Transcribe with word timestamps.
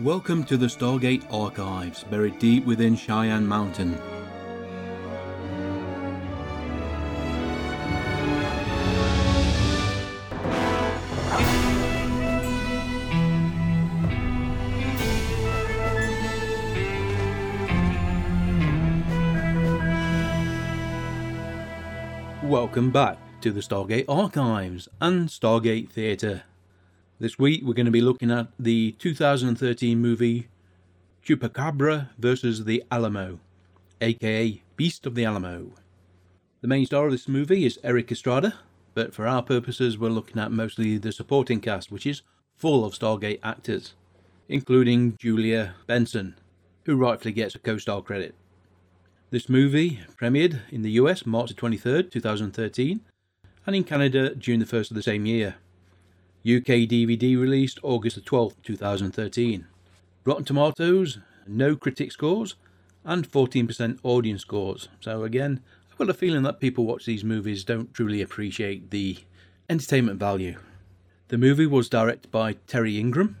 Welcome 0.00 0.44
to 0.44 0.56
the 0.56 0.66
Stargate 0.66 1.22
Archives, 1.30 2.02
buried 2.02 2.38
deep 2.38 2.64
within 2.64 2.96
Cheyenne 2.96 3.46
Mountain. 3.46 3.98
Welcome 22.42 22.90
back 22.90 23.18
to 23.42 23.52
the 23.52 23.60
Stargate 23.60 24.06
Archives 24.08 24.88
and 25.02 25.28
Stargate 25.28 25.90
Theatre. 25.90 26.44
This 27.22 27.38
week 27.38 27.62
we're 27.62 27.74
going 27.74 27.86
to 27.86 27.92
be 27.92 28.00
looking 28.00 28.32
at 28.32 28.48
the 28.58 28.96
2013 28.98 29.96
movie 29.96 30.48
Chupacabra 31.24 32.08
versus 32.18 32.64
the 32.64 32.82
Alamo, 32.90 33.38
aka 34.00 34.60
Beast 34.74 35.06
of 35.06 35.14
the 35.14 35.24
Alamo. 35.24 35.70
The 36.62 36.66
main 36.66 36.84
star 36.84 37.06
of 37.06 37.12
this 37.12 37.28
movie 37.28 37.64
is 37.64 37.78
Erik 37.84 38.10
Estrada, 38.10 38.54
but 38.94 39.14
for 39.14 39.28
our 39.28 39.40
purposes 39.40 39.96
we're 39.96 40.08
looking 40.08 40.42
at 40.42 40.50
mostly 40.50 40.98
the 40.98 41.12
supporting 41.12 41.60
cast, 41.60 41.92
which 41.92 42.06
is 42.06 42.22
full 42.56 42.84
of 42.84 42.92
Stargate 42.92 43.38
actors, 43.44 43.94
including 44.48 45.16
Julia 45.16 45.76
Benson, 45.86 46.34
who 46.86 46.96
rightfully 46.96 47.30
gets 47.30 47.54
a 47.54 47.60
co-star 47.60 48.02
credit. 48.02 48.34
This 49.30 49.48
movie 49.48 50.00
premiered 50.20 50.62
in 50.72 50.82
the 50.82 50.90
US 51.02 51.24
March 51.24 51.54
23rd, 51.54 52.10
2013, 52.10 53.00
and 53.64 53.76
in 53.76 53.84
Canada 53.84 54.34
June 54.34 54.58
the 54.58 54.66
1st 54.66 54.90
of 54.90 54.96
the 54.96 55.04
same 55.04 55.24
year. 55.24 55.54
UK 56.44 56.88
DVD 56.90 57.38
released 57.38 57.78
August 57.84 58.24
12th, 58.24 58.54
2013. 58.64 59.66
Rotten 60.24 60.44
Tomatoes, 60.44 61.18
no 61.46 61.76
critic 61.76 62.10
scores, 62.10 62.56
and 63.04 63.30
14% 63.30 63.98
audience 64.02 64.42
scores. 64.42 64.88
So 65.00 65.22
again, 65.22 65.60
I've 65.90 65.98
got 65.98 66.10
a 66.10 66.14
feeling 66.14 66.42
that 66.42 66.58
people 66.58 66.84
watch 66.84 67.04
these 67.04 67.22
movies 67.22 67.62
don't 67.62 67.94
truly 67.94 68.20
appreciate 68.20 68.90
the 68.90 69.18
entertainment 69.70 70.18
value. 70.18 70.56
The 71.28 71.38
movie 71.38 71.66
was 71.66 71.88
directed 71.88 72.30
by 72.30 72.54
Terry 72.66 72.98
Ingram. 72.98 73.36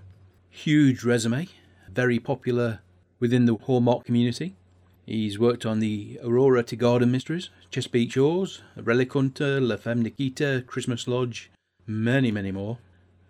Huge 0.48 1.02
resume, 1.02 1.48
very 1.90 2.20
popular 2.20 2.80
within 3.18 3.46
the 3.46 3.56
Hallmark 3.56 4.04
community. 4.04 4.54
He's 5.06 5.38
worked 5.38 5.66
on 5.66 5.80
the 5.80 6.20
Aurora 6.22 6.62
Tegarden 6.62 7.10
Mysteries, 7.10 7.50
Chesapeake 7.70 8.12
Shores, 8.12 8.62
Relic 8.76 9.12
Hunter, 9.12 9.60
La 9.60 9.76
Femme 9.76 10.02
Nikita, 10.02 10.62
Christmas 10.66 11.08
Lodge, 11.08 11.50
many, 11.86 12.30
many 12.30 12.52
more. 12.52 12.78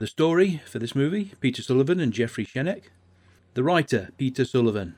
The 0.02 0.08
story 0.08 0.60
for 0.66 0.80
this 0.80 0.96
movie 0.96 1.30
Peter 1.38 1.62
Sullivan 1.62 2.00
and 2.00 2.12
Jeffrey 2.12 2.44
Schenck. 2.44 2.90
The 3.54 3.62
writer 3.62 4.10
Peter 4.18 4.44
Sullivan. 4.44 4.96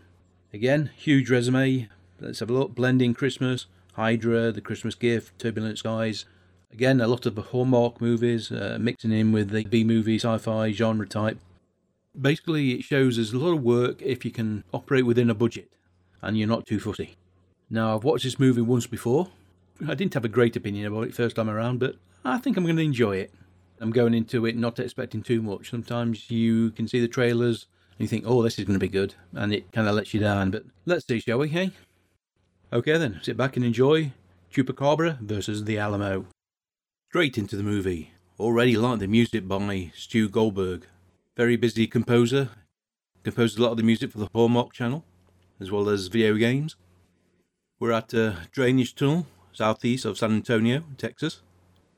Again, 0.51 0.93
huge 0.97 1.29
resume. 1.29 1.91
Let's 2.19 2.41
have 2.41 2.49
a 2.49 2.55
look. 2.55 2.75
Blending 2.75 3.13
Christmas, 3.13 3.67
Hydra, 3.97 4.51
The 4.51 4.63
Christmas 4.63 4.95
Gift, 4.95 5.39
Turbulent 5.39 5.77
Skies. 5.77 6.25
Again, 6.73 7.03
a 7.03 7.07
lot 7.07 7.27
of 7.27 7.37
Hallmark 7.37 8.01
movies, 8.01 8.51
uh, 8.51 8.79
mixing 8.81 9.13
in 9.13 9.31
with 9.31 9.51
the 9.51 9.65
B 9.65 9.85
movie 9.85 10.17
sci 10.17 10.39
fi 10.39 10.73
genre 10.73 11.07
type. 11.07 11.37
Basically, 12.19 12.71
it 12.71 12.83
shows 12.83 13.17
there's 13.17 13.35
a 13.35 13.39
lot 13.39 13.53
of 13.53 13.63
work 13.63 14.01
if 14.01 14.25
you 14.25 14.31
can 14.31 14.65
operate 14.73 15.05
within 15.05 15.29
a 15.29 15.35
budget 15.35 15.71
and 16.23 16.39
you're 16.39 16.49
not 16.49 16.65
too 16.65 16.81
fussy. 16.81 17.17
Now, 17.69 17.95
I've 17.95 18.05
watched 18.05 18.25
this 18.25 18.39
movie 18.39 18.63
once 18.63 18.87
before. 18.87 19.29
I 19.87 19.95
didn't 19.97 20.15
have 20.15 20.25
a 20.25 20.29
great 20.29 20.57
opinion 20.57 20.87
about 20.87 21.09
it 21.09 21.15
first 21.15 21.37
time 21.37 21.51
around, 21.51 21.79
but 21.79 21.97
I 22.25 22.39
think 22.39 22.57
I'm 22.57 22.65
going 22.65 22.77
to 22.77 22.83
enjoy 22.83 23.17
it. 23.17 23.35
I'm 23.85 23.91
going 23.91 24.15
into 24.15 24.47
it 24.47 24.57
not 24.57 24.79
expecting 24.79 25.23
too 25.23 25.43
much. 25.43 25.69
Sometimes 25.69 26.31
you 26.31 26.71
can 26.71 26.89
see 26.89 27.01
the 27.01 27.07
trailers 27.07 27.67
and 27.91 28.01
you 28.01 28.09
think, 28.09 28.25
oh, 28.27 28.43
this 28.43 28.59
is 28.59 28.65
going 28.65 28.79
to 28.79 28.81
be 28.81 28.89
good, 28.89 29.15
and 29.35 29.53
it 29.53 29.71
kind 29.73 29.87
of 29.87 29.95
lets 29.95 30.15
you 30.15 30.21
down. 30.21 30.51
But 30.51 30.65
let's 30.87 31.07
see, 31.07 31.21
shall 31.21 31.37
we? 31.37 31.51
Hey? 31.51 31.71
Okay 32.73 32.97
then, 32.97 33.21
sit 33.23 33.37
back 33.37 33.59
and 33.59 33.65
enjoy 33.65 34.13
Chupacabra 34.51 35.21
versus 35.21 35.65
the 35.65 35.77
Alamo. 35.77 36.25
Straight 37.11 37.37
into 37.37 37.57
the 37.57 37.63
movie. 37.63 38.13
Already 38.41 38.75
like 38.79 39.01
the 39.01 39.07
music 39.07 39.47
by 39.47 39.93
Stu 39.95 40.31
Goldberg. 40.31 40.87
Very 41.37 41.57
busy 41.57 41.87
composer. 41.87 42.49
Composed 43.23 43.59
a 43.59 43.63
lot 43.63 43.73
of 43.73 43.77
the 43.77 43.83
music 43.83 44.11
for 44.11 44.19
the 44.19 44.31
Hallmark 44.33 44.73
channel 44.73 45.05
as 45.61 45.71
well 45.71 45.91
as 45.91 46.07
video 46.07 46.37
games. 46.37 46.75
We're 47.79 47.93
at 47.93 48.15
a 48.15 48.39
drainage 48.51 48.95
tunnel 48.95 49.27
southeast 49.53 50.07
of 50.07 50.17
San 50.17 50.33
Antonio, 50.33 50.85
Texas. 50.97 51.43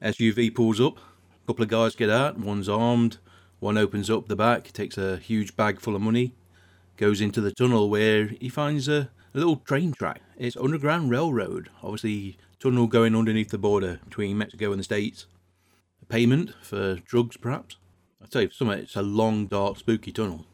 SUV 0.02 0.52
pulls 0.52 0.80
up, 0.80 0.98
a 1.46 1.52
couple 1.52 1.62
of 1.62 1.68
guys 1.68 1.94
get 1.94 2.10
out, 2.10 2.40
one's 2.40 2.68
armed, 2.68 3.18
one 3.60 3.78
opens 3.78 4.10
up 4.10 4.26
the 4.26 4.34
back, 4.34 4.72
takes 4.72 4.98
a 4.98 5.16
huge 5.16 5.54
bag 5.54 5.78
full 5.78 5.94
of 5.94 6.02
money, 6.02 6.34
goes 6.96 7.20
into 7.20 7.40
the 7.40 7.52
tunnel 7.52 7.88
where 7.88 8.26
he 8.40 8.48
finds 8.48 8.88
a, 8.88 9.10
a 9.32 9.38
little 9.38 9.54
train 9.54 9.92
track. 9.92 10.22
It's 10.36 10.56
underground 10.56 11.08
railroad, 11.08 11.68
obviously 11.84 12.36
tunnel 12.58 12.88
going 12.88 13.14
underneath 13.14 13.50
the 13.50 13.58
border 13.58 14.00
between 14.08 14.36
Mexico 14.36 14.72
and 14.72 14.80
the 14.80 14.84
States. 14.84 15.26
A 16.02 16.06
payment 16.06 16.52
for 16.62 16.96
drugs, 16.96 17.36
perhaps. 17.36 17.76
I 18.20 18.26
tell 18.26 18.42
you, 18.42 18.48
for 18.48 18.54
some 18.54 18.70
it's 18.70 18.96
a 18.96 19.02
long, 19.02 19.46
dark, 19.46 19.78
spooky 19.78 20.10
tunnel. 20.10 20.46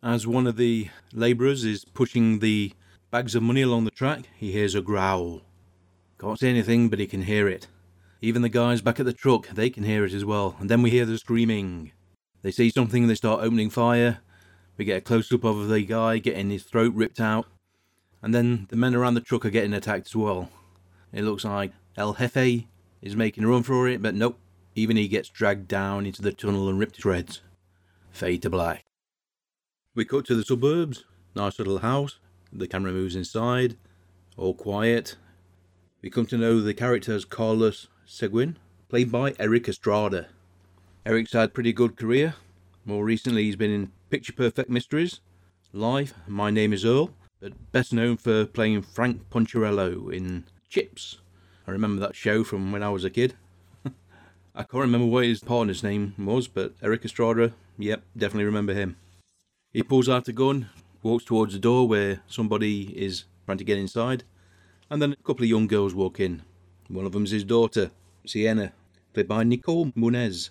As 0.00 0.28
one 0.28 0.46
of 0.46 0.56
the 0.56 0.90
labourers 1.12 1.64
is 1.64 1.84
pushing 1.84 2.38
the 2.38 2.72
bags 3.10 3.34
of 3.34 3.42
money 3.42 3.62
along 3.62 3.84
the 3.84 3.90
track, 3.90 4.28
he 4.36 4.52
hears 4.52 4.76
a 4.76 4.80
growl. 4.80 5.42
Can't 6.20 6.38
see 6.38 6.50
anything, 6.50 6.88
but 6.88 7.00
he 7.00 7.08
can 7.08 7.22
hear 7.22 7.48
it. 7.48 7.66
Even 8.24 8.40
the 8.40 8.48
guys 8.48 8.80
back 8.80 8.98
at 8.98 9.04
the 9.04 9.12
truck, 9.12 9.48
they 9.48 9.68
can 9.68 9.82
hear 9.84 10.02
it 10.02 10.14
as 10.14 10.24
well. 10.24 10.56
And 10.58 10.70
then 10.70 10.80
we 10.80 10.88
hear 10.88 11.04
the 11.04 11.18
screaming. 11.18 11.92
They 12.40 12.50
see 12.50 12.70
something, 12.70 13.06
they 13.06 13.16
start 13.16 13.44
opening 13.44 13.68
fire. 13.68 14.20
We 14.78 14.86
get 14.86 14.96
a 14.96 15.00
close 15.02 15.30
up 15.30 15.44
of 15.44 15.68
the 15.68 15.82
guy 15.82 16.16
getting 16.16 16.48
his 16.48 16.62
throat 16.62 16.94
ripped 16.94 17.20
out. 17.20 17.44
And 18.22 18.34
then 18.34 18.66
the 18.70 18.76
men 18.76 18.94
around 18.94 19.12
the 19.12 19.20
truck 19.20 19.44
are 19.44 19.50
getting 19.50 19.74
attacked 19.74 20.06
as 20.06 20.16
well. 20.16 20.48
It 21.12 21.20
looks 21.20 21.44
like 21.44 21.72
El 21.98 22.14
Jefe 22.14 22.64
is 23.02 23.14
making 23.14 23.44
a 23.44 23.48
run 23.48 23.62
for 23.62 23.86
it, 23.88 24.00
but 24.00 24.14
nope. 24.14 24.38
Even 24.74 24.96
he 24.96 25.06
gets 25.06 25.28
dragged 25.28 25.68
down 25.68 26.06
into 26.06 26.22
the 26.22 26.32
tunnel 26.32 26.70
and 26.70 26.78
ripped 26.78 26.94
to 26.94 27.02
shreds. 27.02 27.42
Fade 28.10 28.40
to 28.40 28.48
black. 28.48 28.86
We 29.94 30.06
cut 30.06 30.24
to 30.28 30.34
the 30.34 30.44
suburbs. 30.44 31.04
Nice 31.36 31.58
little 31.58 31.80
house. 31.80 32.20
The 32.50 32.68
camera 32.68 32.92
moves 32.92 33.16
inside. 33.16 33.76
All 34.38 34.54
quiet. 34.54 35.16
We 36.00 36.08
come 36.08 36.24
to 36.24 36.38
know 36.38 36.62
the 36.62 36.72
character 36.72 37.12
as 37.12 37.26
Carlos 37.26 37.88
Seguin, 38.06 38.58
played 38.88 39.10
by 39.10 39.34
Erik 39.38 39.68
Estrada. 39.68 40.28
Erik's 41.06 41.32
had 41.32 41.48
a 41.48 41.52
pretty 41.52 41.72
good 41.72 41.96
career. 41.96 42.34
More 42.84 43.04
recently, 43.04 43.44
he's 43.44 43.56
been 43.56 43.70
in 43.70 43.92
Picture 44.10 44.32
Perfect 44.32 44.68
Mysteries, 44.68 45.20
Live, 45.72 46.14
My 46.28 46.50
Name 46.50 46.72
is 46.72 46.84
Earl, 46.84 47.10
but 47.40 47.72
best 47.72 47.92
known 47.92 48.16
for 48.16 48.46
playing 48.46 48.82
Frank 48.82 49.28
Poncherello 49.30 50.12
in 50.12 50.44
Chips. 50.68 51.18
I 51.66 51.70
remember 51.70 52.00
that 52.00 52.14
show 52.14 52.44
from 52.44 52.72
when 52.72 52.82
I 52.82 52.90
was 52.90 53.04
a 53.04 53.10
kid. 53.10 53.34
I 54.54 54.62
can't 54.62 54.82
remember 54.82 55.06
what 55.06 55.24
his 55.24 55.40
partner's 55.40 55.82
name 55.82 56.14
was, 56.18 56.46
but 56.46 56.74
Erik 56.82 57.04
Estrada, 57.04 57.52
yep, 57.78 58.02
definitely 58.16 58.44
remember 58.44 58.74
him. 58.74 58.96
He 59.72 59.82
pulls 59.82 60.08
out 60.08 60.28
a 60.28 60.32
gun, 60.32 60.68
walks 61.02 61.24
towards 61.24 61.54
the 61.54 61.58
door 61.58 61.88
where 61.88 62.20
somebody 62.26 62.96
is 62.96 63.24
trying 63.46 63.58
to 63.58 63.64
get 63.64 63.78
inside, 63.78 64.24
and 64.90 65.00
then 65.00 65.12
a 65.12 65.16
couple 65.16 65.42
of 65.44 65.50
young 65.50 65.66
girls 65.66 65.94
walk 65.94 66.20
in. 66.20 66.42
One 66.88 67.06
of 67.06 67.12
them's 67.12 67.30
his 67.30 67.44
daughter, 67.44 67.90
Sienna, 68.26 68.72
played 69.12 69.28
by 69.28 69.44
Nicole 69.44 69.86
Muñoz. 69.92 70.50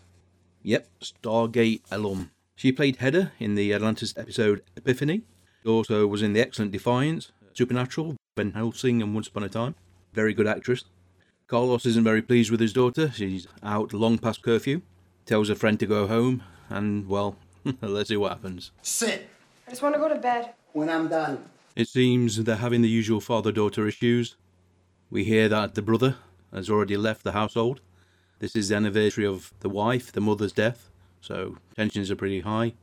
Yep, 0.64 0.88
Stargate 1.02 1.82
alum. 1.92 2.32
She 2.56 2.72
played 2.72 2.98
Hedda 2.98 3.32
in 3.40 3.56
the 3.56 3.74
Atlantis 3.74 4.14
episode 4.18 4.64
Epiphany. 4.76 5.22
She 5.64 5.70
also 5.70 6.08
was 6.08 6.22
in 6.22 6.34
the 6.34 6.42
excellent 6.42 6.72
Defiance, 6.72 7.32
Supernatural, 7.54 8.16
Van 8.38 8.52
Helsing, 8.52 9.02
and 9.02 9.14
Once 9.14 9.28
Upon 9.28 9.44
a 9.44 9.50
Time. 9.50 9.76
Very 10.14 10.34
good 10.34 10.48
actress. 10.48 10.86
Carlos 11.48 11.86
isn't 11.86 12.04
very 12.04 12.22
pleased 12.22 12.52
with 12.52 12.60
his 12.60 12.74
daughter. 12.74 13.12
She's 13.14 13.48
out 13.62 13.94
long 13.94 14.18
past 14.18 14.42
curfew. 14.42 14.82
Tells 15.26 15.50
a 15.50 15.56
friend 15.56 15.80
to 15.80 15.86
go 15.86 16.08
home, 16.08 16.44
and 16.70 17.08
well, 17.08 17.38
Let's 17.82 18.10
see 18.10 18.18
what 18.18 18.32
happens. 18.32 18.72
Sit. 18.82 19.30
I 19.68 19.72
just 19.72 19.82
want 19.82 19.96
to 19.96 20.00
go 20.00 20.10
to 20.10 20.16
bed. 20.16 20.54
When 20.74 20.90
I'm 20.90 21.08
done. 21.08 21.50
It 21.76 21.88
seems 21.88 22.44
they're 22.44 22.56
having 22.56 22.82
the 22.82 22.90
usual 22.90 23.22
father 23.22 23.52
daughter 23.52 23.88
issues. 23.88 24.36
We 25.14 25.26
hear 25.26 25.48
that 25.48 25.76
the 25.76 25.84
brother 25.84 26.16
has 26.52 26.72
already 26.72 26.98
left 26.98 27.24
the 27.24 27.34
household. 27.34 27.82
This 28.40 28.56
is 28.56 28.70
the 28.70 28.76
anniversary 28.78 29.28
of 29.28 29.54
the 29.60 29.70
wife, 29.70 30.12
the 30.12 30.20
mother's 30.20 30.52
death, 30.52 30.90
so 31.22 31.60
tensions 31.76 32.10
are 32.10 32.16
pretty 32.16 32.40
high. 32.40 32.74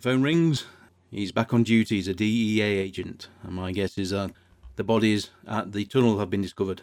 Phone 0.00 0.22
rings. 0.22 0.64
He's 1.10 1.30
back 1.30 1.52
on 1.52 1.64
duty. 1.64 1.96
He's 1.96 2.08
a 2.08 2.14
DEA 2.14 2.62
agent, 2.62 3.28
and 3.42 3.52
my 3.52 3.72
guess 3.72 3.98
is 3.98 4.08
that 4.12 4.30
the 4.76 4.82
bodies 4.82 5.28
at 5.46 5.72
the 5.72 5.84
tunnel 5.84 6.18
have 6.20 6.30
been 6.30 6.40
discovered. 6.40 6.80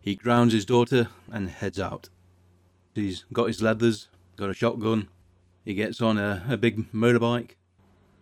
He 0.00 0.14
grounds 0.14 0.54
his 0.54 0.64
daughter 0.64 1.08
and 1.30 1.50
heads 1.50 1.78
out. 1.78 2.08
He's 2.94 3.26
got 3.30 3.48
his 3.48 3.60
leathers, 3.60 4.08
got 4.38 4.48
a 4.48 4.54
shotgun, 4.54 5.08
he 5.66 5.74
gets 5.74 6.00
on 6.00 6.16
a, 6.16 6.46
a 6.48 6.56
big 6.56 6.90
motorbike 6.94 7.56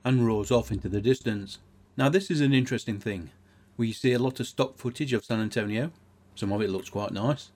and 0.04 0.26
roars 0.26 0.50
off 0.50 0.72
into 0.72 0.88
the 0.88 1.00
distance. 1.00 1.60
Now, 1.96 2.08
this 2.08 2.28
is 2.28 2.40
an 2.40 2.52
interesting 2.52 2.98
thing. 2.98 3.30
We 3.76 3.92
see 3.92 4.12
a 4.12 4.18
lot 4.18 4.40
of 4.40 4.46
stock 4.46 4.78
footage 4.78 5.12
of 5.12 5.24
San 5.24 5.40
Antonio. 5.40 5.90
Some 6.34 6.52
of 6.52 6.62
it 6.62 6.70
looks 6.70 6.90
quite 6.90 7.10
nice. 7.10 7.50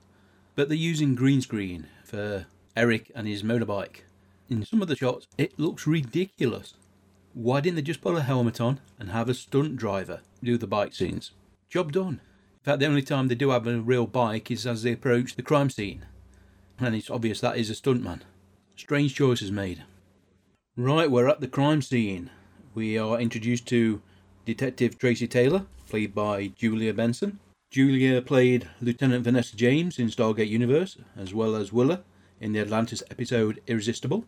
But 0.55 0.67
they're 0.67 0.77
using 0.77 1.15
green 1.15 1.41
screen 1.41 1.87
for 2.03 2.45
Erik 2.75 3.11
and 3.15 3.27
his 3.27 3.43
motorbike. 3.43 4.01
In 4.49 4.65
some 4.65 4.81
of 4.81 4.87
the 4.87 4.95
shots, 4.95 5.27
it 5.37 5.57
looks 5.57 5.87
ridiculous. 5.87 6.73
Why 7.33 7.61
didn't 7.61 7.75
they 7.75 7.81
just 7.83 8.01
put 8.01 8.15
a 8.15 8.23
helmet 8.23 8.59
on 8.59 8.79
and 8.97 9.11
have 9.11 9.29
a 9.29 9.33
stunt 9.33 9.77
driver 9.77 10.21
do 10.43 10.57
the 10.57 10.67
bike 10.67 10.93
scenes? 10.93 11.31
Job 11.69 11.91
done. 11.91 12.19
In 12.59 12.63
fact, 12.63 12.79
the 12.79 12.87
only 12.87 13.01
time 13.01 13.27
they 13.27 13.35
do 13.35 13.51
have 13.51 13.67
a 13.67 13.79
real 13.79 14.07
bike 14.07 14.51
is 14.51 14.67
as 14.67 14.83
they 14.83 14.93
approach 14.93 15.35
the 15.35 15.43
crime 15.43 15.69
scene. 15.69 16.05
And 16.79 16.95
it's 16.95 17.09
obvious 17.09 17.39
that 17.39 17.57
is 17.57 17.69
a 17.69 17.73
stuntman. 17.73 18.21
Strange 18.75 19.15
choices 19.15 19.51
made. 19.51 19.83
Right, 20.75 21.11
we're 21.11 21.29
at 21.29 21.41
the 21.41 21.47
crime 21.47 21.81
scene. 21.81 22.29
We 22.73 22.97
are 22.97 23.19
introduced 23.19 23.67
to 23.67 24.01
Detective 24.45 24.97
Tracy 24.97 25.27
Taylor, 25.27 25.65
played 25.89 26.13
by 26.13 26.47
Julia 26.55 26.93
Benson. 26.93 27.39
Julia 27.71 28.21
played 28.21 28.69
Lieutenant 28.79 29.23
Vanessa 29.23 29.55
James 29.55 29.97
in 29.97 30.07
Stargate 30.07 30.47
Universe, 30.47 30.97
as 31.17 31.33
well 31.33 31.55
as 31.55 31.73
Willa 31.73 32.03
in 32.39 32.53
the 32.53 32.59
Atlantis 32.59 33.01
episode 33.09 33.59
Irresistible. 33.65 34.23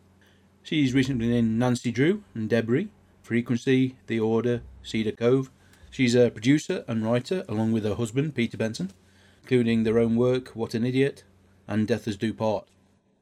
She's 0.64 0.92
recently 0.92 1.36
in 1.38 1.58
Nancy 1.58 1.92
Drew 1.92 2.24
and 2.34 2.50
Debris, 2.50 2.88
Frequency, 3.22 3.96
The 4.08 4.18
Order, 4.18 4.62
Cedar 4.82 5.12
Cove. 5.12 5.50
She's 5.90 6.16
a 6.16 6.30
producer 6.30 6.84
and 6.88 7.04
writer, 7.04 7.44
along 7.48 7.72
with 7.72 7.84
her 7.84 7.94
husband, 7.94 8.34
Peter 8.34 8.56
Benson, 8.56 8.90
including 9.42 9.84
their 9.84 10.00
own 10.00 10.16
work, 10.16 10.48
What 10.50 10.74
an 10.74 10.84
Idiot, 10.84 11.22
and 11.68 11.86
Death 11.86 12.08
Us 12.08 12.16
Do 12.16 12.34
Part. 12.34 12.66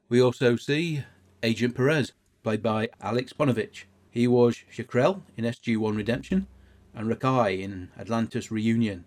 We 0.09 0.19
also 0.19 0.55
see 0.55 1.03
Agent 1.43 1.75
Perez, 1.75 2.13
played 2.43 2.63
by 2.63 2.89
Alex 3.01 3.33
Bonovich. 3.33 3.83
He 4.09 4.27
was 4.27 4.63
Chakrel 4.75 5.21
in 5.37 5.45
SG-1 5.45 5.95
Redemption, 5.95 6.47
and 6.95 7.07
Rakai 7.07 7.61
in 7.61 7.89
Atlantis 7.99 8.51
Reunion. 8.51 9.05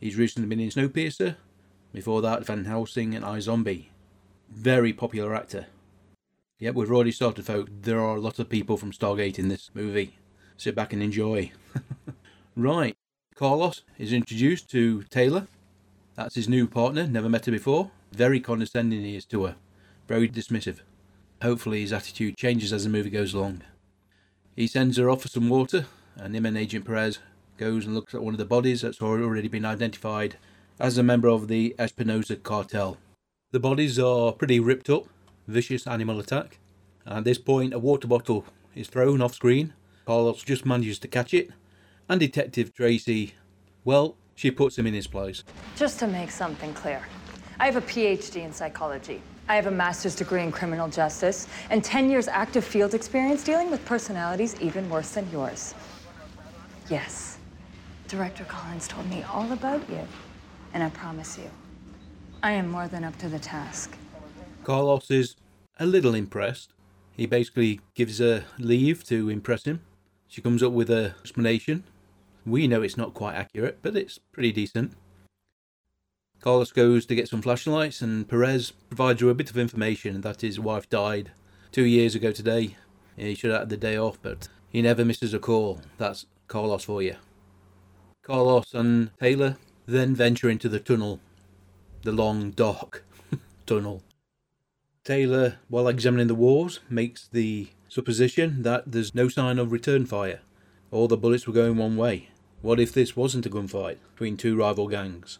He's 0.00 0.16
recently 0.16 0.48
been 0.48 0.60
in 0.60 0.70
Snowpiercer, 0.70 1.36
before 1.92 2.20
that 2.22 2.44
Van 2.44 2.64
Helsing 2.64 3.14
and 3.14 3.24
iZombie. 3.24 3.86
Very 4.50 4.92
popular 4.92 5.34
actor. 5.34 5.66
Yep, 6.58 6.74
we've 6.74 6.90
already 6.90 7.12
started, 7.12 7.46
folks. 7.46 7.70
There 7.82 8.00
are 8.00 8.16
a 8.16 8.20
lot 8.20 8.38
of 8.38 8.48
people 8.48 8.76
from 8.76 8.92
Stargate 8.92 9.38
in 9.38 9.48
this 9.48 9.70
movie. 9.74 10.16
Sit 10.56 10.74
back 10.74 10.92
and 10.92 11.02
enjoy. 11.02 11.52
right, 12.56 12.96
Carlos 13.34 13.82
is 13.98 14.12
introduced 14.12 14.70
to 14.70 15.02
Taylor. 15.04 15.46
That's 16.16 16.36
his 16.36 16.48
new 16.48 16.66
partner, 16.66 17.06
never 17.06 17.28
met 17.28 17.46
her 17.46 17.52
before. 17.52 17.90
Very 18.12 18.38
condescending 18.38 19.02
he 19.02 19.16
is 19.16 19.24
to 19.26 19.44
her, 19.44 19.56
very 20.06 20.28
dismissive. 20.28 20.78
Hopefully, 21.42 21.80
his 21.80 21.92
attitude 21.92 22.36
changes 22.36 22.72
as 22.72 22.84
the 22.84 22.90
movie 22.90 23.10
goes 23.10 23.34
along. 23.34 23.62
He 24.54 24.68
sends 24.68 24.96
her 24.96 25.10
off 25.10 25.22
for 25.22 25.28
some 25.28 25.48
water, 25.48 25.86
and 26.16 26.34
him 26.34 26.46
and 26.46 26.56
Agent 26.56 26.84
Perez 26.84 27.18
goes 27.58 27.86
and 27.86 27.94
looks 27.94 28.14
at 28.14 28.22
one 28.22 28.34
of 28.34 28.38
the 28.38 28.44
bodies 28.44 28.82
that's 28.82 29.00
already 29.00 29.48
been 29.48 29.64
identified 29.64 30.36
as 30.78 30.98
a 30.98 31.02
member 31.02 31.28
of 31.28 31.48
the 31.48 31.74
Espinosa 31.78 32.36
cartel. 32.36 32.96
The 33.52 33.60
bodies 33.60 33.98
are 33.98 34.32
pretty 34.32 34.58
ripped 34.58 34.90
up, 34.90 35.04
vicious 35.46 35.86
animal 35.86 36.18
attack. 36.18 36.58
At 37.06 37.24
this 37.24 37.38
point, 37.38 37.74
a 37.74 37.78
water 37.78 38.08
bottle 38.08 38.44
is 38.74 38.88
thrown 38.88 39.22
off 39.22 39.34
screen. 39.34 39.72
Carlos 40.06 40.42
just 40.42 40.66
manages 40.66 40.98
to 41.00 41.08
catch 41.08 41.32
it, 41.32 41.50
and 42.08 42.18
Detective 42.20 42.74
Tracy, 42.74 43.34
well, 43.84 44.16
she 44.34 44.50
puts 44.50 44.76
him 44.76 44.86
in 44.86 44.94
his 44.94 45.06
place. 45.06 45.44
Just 45.76 45.98
to 46.00 46.06
make 46.06 46.30
something 46.30 46.74
clear, 46.74 47.02
I 47.60 47.66
have 47.66 47.76
a 47.76 47.80
PhD 47.82 48.44
in 48.44 48.52
psychology. 48.52 49.22
I 49.48 49.56
have 49.56 49.66
a 49.66 49.70
master's 49.70 50.16
degree 50.16 50.42
in 50.42 50.50
criminal 50.50 50.88
justice 50.88 51.46
and 51.70 51.84
10 51.84 52.10
years 52.10 52.28
active 52.28 52.64
field 52.64 52.94
experience 52.94 53.44
dealing 53.44 53.70
with 53.70 53.84
personalities 53.84 54.60
even 54.60 54.88
worse 54.88 55.10
than 55.10 55.30
yours. 55.30 55.74
Yes, 56.90 57.38
Director 58.08 58.44
Collins 58.44 58.86
told 58.86 59.08
me 59.08 59.22
all 59.22 59.50
about 59.52 59.88
you, 59.88 60.06
and 60.74 60.82
I 60.82 60.90
promise 60.90 61.38
you, 61.38 61.50
I 62.42 62.52
am 62.52 62.68
more 62.68 62.88
than 62.88 63.04
up 63.04 63.16
to 63.20 63.28
the 63.28 63.38
task. 63.38 63.96
Carlos 64.64 65.10
is 65.10 65.36
a 65.80 65.86
little 65.86 66.14
impressed. 66.14 66.74
He 67.16 67.24
basically 67.24 67.80
gives 67.94 68.18
her 68.18 68.44
leave 68.58 69.02
to 69.04 69.30
impress 69.30 69.64
him. 69.64 69.80
She 70.28 70.42
comes 70.42 70.62
up 70.62 70.72
with 70.72 70.90
an 70.90 71.14
explanation. 71.20 71.84
We 72.44 72.68
know 72.68 72.82
it's 72.82 72.98
not 72.98 73.14
quite 73.14 73.34
accurate, 73.34 73.78
but 73.80 73.96
it's 73.96 74.18
pretty 74.18 74.52
decent. 74.52 74.92
Carlos 76.40 76.70
goes 76.72 77.06
to 77.06 77.14
get 77.14 77.28
some 77.28 77.40
flashlights, 77.40 78.02
and 78.02 78.28
Perez 78.28 78.72
provides 78.72 79.22
her 79.22 79.30
a 79.30 79.34
bit 79.34 79.48
of 79.48 79.56
information 79.56 80.20
that 80.20 80.42
his 80.42 80.60
wife 80.60 80.90
died 80.90 81.30
two 81.72 81.84
years 81.84 82.14
ago 82.14 82.30
today. 82.30 82.76
He 83.16 83.34
should 83.34 83.52
have 83.52 83.60
had 83.60 83.68
the 83.70 83.78
day 83.78 83.96
off, 83.96 84.18
but 84.20 84.48
he 84.68 84.82
never 84.82 85.02
misses 85.02 85.32
a 85.32 85.38
call. 85.38 85.80
That's 85.96 86.26
Carlos 86.48 86.84
for 86.84 87.02
you. 87.02 87.16
Carlos 88.22 88.72
and 88.72 89.10
Taylor 89.18 89.56
then 89.86 90.14
venture 90.14 90.48
into 90.48 90.68
the 90.68 90.80
tunnel, 90.80 91.20
the 92.02 92.12
long, 92.12 92.50
dark 92.50 93.04
tunnel. 93.66 94.02
Taylor, 95.04 95.56
while 95.68 95.88
examining 95.88 96.28
the 96.28 96.34
walls, 96.34 96.80
makes 96.88 97.28
the 97.28 97.68
supposition 97.88 98.62
that 98.62 98.90
there's 98.90 99.14
no 99.14 99.28
sign 99.28 99.58
of 99.58 99.72
return 99.72 100.06
fire. 100.06 100.40
All 100.90 101.08
the 101.08 101.16
bullets 101.16 101.46
were 101.46 101.52
going 101.52 101.76
one 101.76 101.96
way. 101.96 102.30
What 102.62 102.80
if 102.80 102.92
this 102.92 103.14
wasn't 103.14 103.44
a 103.44 103.50
gunfight 103.50 103.98
between 104.14 104.38
two 104.38 104.56
rival 104.56 104.88
gangs? 104.88 105.38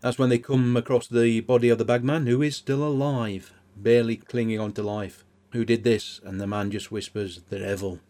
That's 0.00 0.18
when 0.18 0.30
they 0.30 0.38
come 0.38 0.76
across 0.76 1.06
the 1.06 1.40
body 1.40 1.68
of 1.68 1.76
the 1.76 1.84
bagman, 1.84 2.26
who 2.26 2.40
is 2.40 2.56
still 2.56 2.82
alive, 2.82 3.52
barely 3.76 4.16
clinging 4.16 4.58
on 4.58 4.72
to 4.72 4.82
life. 4.82 5.24
Who 5.52 5.66
did 5.66 5.84
this? 5.84 6.20
And 6.24 6.40
the 6.40 6.46
man 6.46 6.70
just 6.70 6.90
whispers, 6.90 7.42
The 7.50 7.58
devil. 7.58 8.00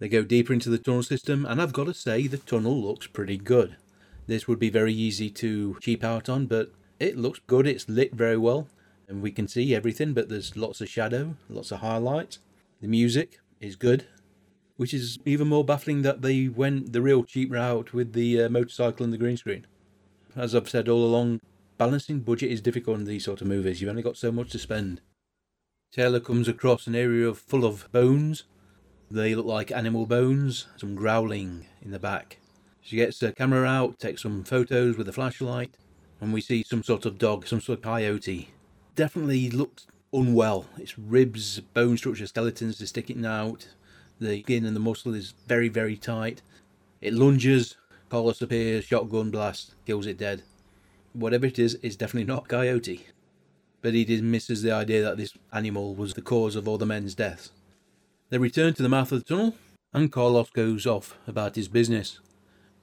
They 0.00 0.08
go 0.08 0.22
deeper 0.22 0.54
into 0.54 0.70
the 0.70 0.78
tunnel 0.78 1.02
system, 1.02 1.44
and 1.44 1.60
I've 1.60 1.74
got 1.74 1.84
to 1.84 1.94
say, 1.94 2.26
the 2.26 2.38
tunnel 2.38 2.82
looks 2.82 3.06
pretty 3.06 3.36
good. 3.36 3.76
This 4.26 4.48
would 4.48 4.58
be 4.58 4.70
very 4.70 4.94
easy 4.94 5.28
to 5.30 5.76
cheap 5.80 6.02
out 6.02 6.30
on, 6.30 6.46
but 6.46 6.72
it 6.98 7.18
looks 7.18 7.40
good. 7.46 7.66
It's 7.66 7.86
lit 7.86 8.14
very 8.14 8.38
well, 8.38 8.66
and 9.08 9.20
we 9.20 9.30
can 9.30 9.46
see 9.46 9.74
everything, 9.74 10.14
but 10.14 10.30
there's 10.30 10.56
lots 10.56 10.80
of 10.80 10.88
shadow, 10.88 11.36
lots 11.50 11.70
of 11.70 11.80
highlight. 11.80 12.38
The 12.80 12.88
music 12.88 13.40
is 13.60 13.76
good, 13.76 14.06
which 14.78 14.94
is 14.94 15.18
even 15.26 15.48
more 15.48 15.66
baffling 15.66 16.00
that 16.00 16.22
they 16.22 16.48
went 16.48 16.94
the 16.94 17.02
real 17.02 17.22
cheap 17.22 17.52
route 17.52 17.92
with 17.92 18.14
the 18.14 18.44
uh, 18.44 18.48
motorcycle 18.48 19.04
and 19.04 19.12
the 19.12 19.18
green 19.18 19.36
screen. 19.36 19.66
As 20.34 20.54
I've 20.54 20.70
said 20.70 20.88
all 20.88 21.04
along, 21.04 21.40
balancing 21.76 22.20
budget 22.20 22.50
is 22.50 22.62
difficult 22.62 23.00
in 23.00 23.04
these 23.04 23.26
sort 23.26 23.42
of 23.42 23.48
movies. 23.48 23.82
You've 23.82 23.90
only 23.90 24.02
got 24.02 24.16
so 24.16 24.32
much 24.32 24.48
to 24.50 24.58
spend. 24.58 25.02
Taylor 25.92 26.20
comes 26.20 26.48
across 26.48 26.86
an 26.86 26.94
area 26.94 27.34
full 27.34 27.66
of 27.66 27.90
bones 27.92 28.44
they 29.10 29.34
look 29.34 29.46
like 29.46 29.72
animal 29.72 30.06
bones, 30.06 30.66
some 30.76 30.94
growling 30.94 31.66
in 31.82 31.90
the 31.90 31.98
back. 31.98 32.38
She 32.80 32.96
gets 32.96 33.20
her 33.20 33.32
camera 33.32 33.66
out, 33.66 33.98
takes 33.98 34.22
some 34.22 34.44
photos 34.44 34.96
with 34.96 35.08
a 35.08 35.12
flashlight, 35.12 35.76
and 36.20 36.32
we 36.32 36.40
see 36.40 36.62
some 36.62 36.82
sort 36.82 37.04
of 37.04 37.18
dog, 37.18 37.46
some 37.46 37.60
sort 37.60 37.78
of 37.78 37.84
coyote. 37.84 38.50
Definitely 38.94 39.50
looks 39.50 39.86
unwell. 40.12 40.66
Its 40.78 40.98
ribs, 40.98 41.60
bone 41.60 41.96
structure, 41.96 42.26
skeletons 42.26 42.80
are 42.80 42.86
sticking 42.86 43.26
out. 43.26 43.68
The 44.20 44.42
skin 44.42 44.64
and 44.64 44.76
the 44.76 44.80
muscle 44.80 45.14
is 45.14 45.34
very, 45.46 45.68
very 45.68 45.96
tight. 45.96 46.42
It 47.00 47.14
lunges, 47.14 47.76
Carlos 48.10 48.42
appears, 48.42 48.84
shotgun 48.84 49.30
blast, 49.30 49.74
kills 49.86 50.06
it 50.06 50.18
dead. 50.18 50.42
Whatever 51.12 51.46
it 51.46 51.58
is, 51.58 51.78
it's 51.82 51.96
definitely 51.96 52.26
not 52.26 52.48
coyote. 52.48 53.06
But 53.82 53.94
he 53.94 54.04
dismisses 54.04 54.62
the 54.62 54.72
idea 54.72 55.02
that 55.02 55.16
this 55.16 55.36
animal 55.52 55.94
was 55.94 56.14
the 56.14 56.22
cause 56.22 56.54
of 56.54 56.68
all 56.68 56.78
the 56.78 56.86
men's 56.86 57.14
deaths. 57.14 57.50
They 58.30 58.38
return 58.38 58.74
to 58.74 58.82
the 58.84 58.88
mouth 58.88 59.10
of 59.10 59.18
the 59.18 59.24
tunnel, 59.24 59.56
and 59.92 60.12
Carlos 60.12 60.50
goes 60.50 60.86
off 60.86 61.18
about 61.26 61.56
his 61.56 61.66
business. 61.66 62.20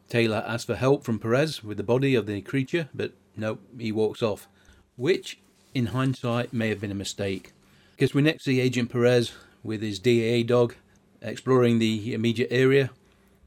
Taylor 0.10 0.44
asks 0.46 0.66
for 0.66 0.76
help 0.76 1.06
from 1.06 1.20
Perez 1.20 1.64
with 1.64 1.78
the 1.78 1.84
body 1.84 2.16
of 2.16 2.26
the 2.26 2.42
creature, 2.42 2.90
but 2.94 3.14
no, 3.38 3.60
he 3.80 3.94
walks 3.94 4.22
off, 4.22 4.50
which, 4.98 5.40
in 5.74 5.88
hindsight, 5.88 6.52
may 6.52 6.68
have 6.68 6.82
been 6.82 6.92
a 6.92 6.96
mistake. 6.96 7.54
Because 7.92 8.14
we 8.14 8.22
next 8.22 8.44
see 8.44 8.60
Agent 8.60 8.92
Perez 8.92 9.32
with 9.64 9.82
his 9.82 10.00
DEA 10.00 10.44
dog 10.44 10.76
exploring 11.22 11.80
the 11.80 12.14
immediate 12.14 12.52
area. 12.52 12.90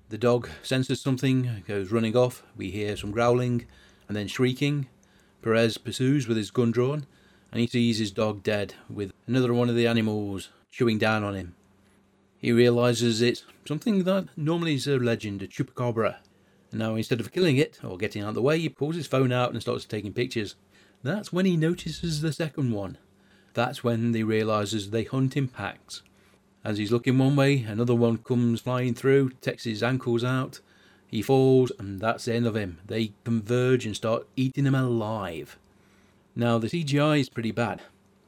The 0.09 0.16
dog 0.16 0.49
senses 0.62 1.02
something, 1.02 1.62
goes 1.69 1.92
running 1.92 2.16
off. 2.16 2.42
We 2.57 2.71
hear 2.71 2.97
some 2.97 3.11
growling 3.11 3.66
and 4.09 4.16
then 4.16 4.26
shrieking. 4.26 4.88
Perez 5.42 5.76
pursues 5.76 6.26
with 6.26 6.38
his 6.38 6.50
gun 6.50 6.71
drawn, 6.71 7.04
and 7.52 7.61
he 7.61 7.66
sees 7.66 7.99
his 7.99 8.11
dog 8.11 8.42
dead, 8.42 8.73
with 8.88 9.12
another 9.26 9.52
one 9.52 9.69
of 9.69 9.76
the 9.76 9.87
animals 9.87 10.49
chewing 10.71 10.97
down 10.97 11.25
on 11.25 11.35
him. 11.35 11.57
He 12.40 12.52
realizes 12.52 13.20
it's 13.20 13.44
something 13.66 14.04
that 14.04 14.28
normally 14.37 14.75
is 14.75 14.87
a 14.87 14.97
legend, 14.99 15.42
a 15.42 15.47
chupacabra. 15.47 16.16
Now, 16.73 16.94
instead 16.94 17.20
of 17.20 17.32
killing 17.32 17.59
it 17.59 17.80
or 17.85 17.99
getting 17.99 18.23
out 18.23 18.30
of 18.30 18.35
the 18.35 18.42
way, 18.42 18.59
he 18.59 18.68
pulls 18.68 18.97
his 18.97 19.06
phone 19.06 19.30
out 19.30 19.52
and 19.52 19.61
starts 19.61 19.85
taking 19.85 20.12
pictures. 20.12 20.54
That's 21.02 21.32
when 21.32 21.44
he 21.44 21.56
notices 21.56 22.20
the 22.20 22.32
second 22.32 22.73
one. 22.73 22.97
That's 23.52 23.85
when 23.85 24.14
he 24.14 24.23
realizes 24.23 24.90
they 24.90 25.04
hunt 25.04 25.37
in 25.37 25.49
packs. 25.49 26.02
As 26.64 26.78
he's 26.78 26.92
looking 26.92 27.18
one 27.18 27.37
way, 27.37 27.62
another 27.62 27.94
one 27.94 28.18
comes 28.18 28.61
flying 28.61 28.94
through, 28.94 29.30
takes 29.40 29.64
his 29.64 29.82
ankles 29.82 30.23
out. 30.23 30.61
He 31.06 31.23
falls, 31.23 31.73
and 31.78 32.00
that's 32.00 32.26
the 32.26 32.35
end 32.35 32.47
of 32.47 32.54
him. 32.54 32.78
They 32.87 33.12
converge 33.25 33.85
and 33.85 33.97
start 33.97 34.28
eating 34.37 34.66
him 34.66 34.75
alive. 34.75 35.59
Now, 36.37 36.59
the 36.59 36.68
CGI 36.68 37.20
is 37.20 37.28
pretty 37.28 37.50
bad. 37.50 37.82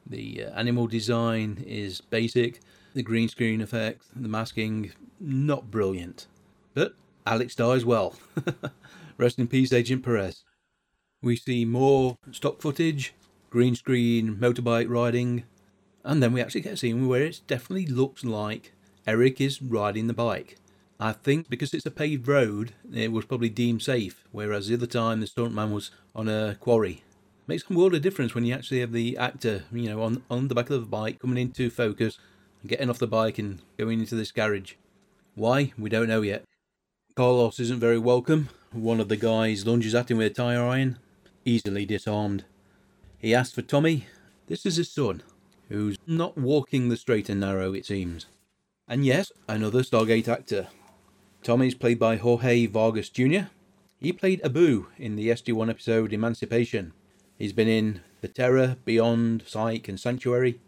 The 0.05 0.45
uh, 0.45 0.59
animal 0.59 0.87
design 0.87 1.63
is 1.65 2.01
basic, 2.01 2.59
the 2.93 3.03
green 3.03 3.27
screen 3.27 3.61
effect, 3.61 4.03
the 4.15 4.27
masking, 4.27 4.91
not 5.19 5.71
brilliant. 5.71 6.27
But 6.73 6.95
Alex 7.25 7.55
dies 7.55 7.85
well. 7.85 8.15
Rest 9.17 9.39
in 9.39 9.47
peace, 9.47 9.73
Agent 9.73 10.03
Perez. 10.03 10.43
We 11.21 11.35
see 11.35 11.65
more 11.65 12.17
stock 12.31 12.61
footage, 12.61 13.13
green 13.49 13.75
screen, 13.75 14.35
motorbike 14.35 14.89
riding, 14.89 15.43
and 16.03 16.21
then 16.21 16.33
we 16.33 16.41
actually 16.41 16.61
get 16.61 16.73
a 16.73 16.77
scene 16.77 17.07
where 17.07 17.23
it 17.23 17.41
definitely 17.47 17.85
looks 17.85 18.23
like 18.23 18.73
Erik 19.07 19.39
is 19.39 19.61
riding 19.61 20.07
the 20.07 20.13
bike. 20.13 20.57
I 20.99 21.11
think 21.11 21.49
because 21.49 21.73
it's 21.73 21.85
a 21.85 21.91
paved 21.91 22.27
road, 22.27 22.73
it 22.93 23.11
was 23.11 23.25
probably 23.25 23.49
deemed 23.49 23.81
safe, 23.81 24.27
whereas 24.31 24.67
the 24.67 24.75
other 24.75 24.85
time 24.85 25.19
the 25.19 25.27
stuntman 25.27 25.71
was 25.71 25.91
on 26.15 26.27
a 26.27 26.55
quarry. 26.59 27.03
Makes 27.45 27.69
a 27.69 27.73
world 27.73 27.93
of 27.93 28.01
difference 28.01 28.33
when 28.33 28.45
you 28.45 28.53
actually 28.53 28.79
have 28.79 28.93
the 28.93 29.17
actor, 29.17 29.63
you 29.71 29.89
know, 29.89 30.01
on, 30.01 30.23
on 30.29 30.47
the 30.47 30.55
back 30.55 30.69
of 30.69 30.79
the 30.79 30.87
bike 30.87 31.19
coming 31.19 31.37
into 31.37 31.69
focus 31.69 32.17
getting 32.65 32.89
off 32.89 32.99
the 32.99 33.07
bike 33.07 33.37
and 33.37 33.61
going 33.77 33.99
into 33.99 34.15
this 34.15 34.31
garage. 34.31 34.73
Why? 35.35 35.73
We 35.77 35.89
don't 35.89 36.07
know 36.07 36.21
yet. 36.21 36.43
Carlos 37.15 37.59
isn't 37.59 37.79
very 37.79 37.97
welcome. 37.97 38.49
One 38.71 38.99
of 38.99 39.09
the 39.09 39.17
guys 39.17 39.67
lunges 39.67 39.93
at 39.93 40.09
him 40.09 40.17
with 40.17 40.31
a 40.31 40.35
tire 40.35 40.63
iron, 40.63 40.97
easily 41.45 41.85
disarmed. 41.85 42.45
He 43.19 43.35
asks 43.35 43.53
for 43.53 43.61
Tommy. 43.61 44.07
This 44.47 44.65
is 44.65 44.77
his 44.77 44.91
son, 44.91 45.23
who's 45.69 45.97
not 46.07 46.37
walking 46.37 46.89
the 46.89 46.97
straight 46.97 47.29
and 47.29 47.39
narrow, 47.39 47.73
it 47.73 47.85
seems. 47.85 48.25
And 48.87 49.05
yes, 49.05 49.31
another 49.47 49.81
Stargate 49.81 50.27
actor. 50.27 50.67
Tommy's 51.43 51.75
played 51.75 51.99
by 51.99 52.15
Jorge 52.17 52.65
Vargas 52.65 53.09
Jr. 53.09 53.47
He 53.99 54.11
played 54.11 54.41
Abu 54.43 54.87
in 54.97 55.15
the 55.15 55.29
SG1 55.29 55.69
episode 55.69 56.13
Emancipation. 56.13 56.93
He's 57.37 57.53
been 57.53 57.67
in 57.67 58.01
The 58.21 58.27
Terror, 58.27 58.77
Beyond, 58.85 59.43
Psych, 59.45 59.87
and 59.87 59.99
Sanctuary. 59.99 60.59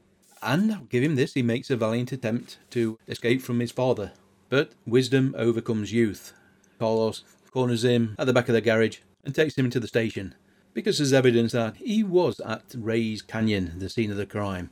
And 0.41 0.87
him 0.91 1.15
this, 1.15 1.33
he 1.33 1.41
makes 1.41 1.69
a 1.69 1.77
valiant 1.77 2.11
attempt 2.11 2.59
to 2.71 2.97
escape 3.07 3.41
from 3.41 3.59
his 3.59 3.71
father. 3.71 4.11
But 4.49 4.71
wisdom 4.85 5.33
overcomes 5.37 5.91
youth. 5.91 6.33
Carlos 6.79 7.23
corners 7.51 7.83
him 7.83 8.15
at 8.19 8.27
the 8.27 8.33
back 8.33 8.49
of 8.49 8.53
the 8.53 8.61
garage 8.61 8.99
and 9.23 9.33
takes 9.33 9.57
him 9.57 9.69
to 9.69 9.79
the 9.79 9.87
station 9.87 10.35
because 10.75 10.97
there's 10.97 11.13
evidence 11.13 11.53
that 11.53 11.77
he 11.77 12.03
was 12.03 12.41
at 12.41 12.75
Ray's 12.77 13.21
Canyon, 13.21 13.79
the 13.79 13.89
scene 13.89 14.11
of 14.11 14.17
the 14.17 14.25
crime. 14.25 14.71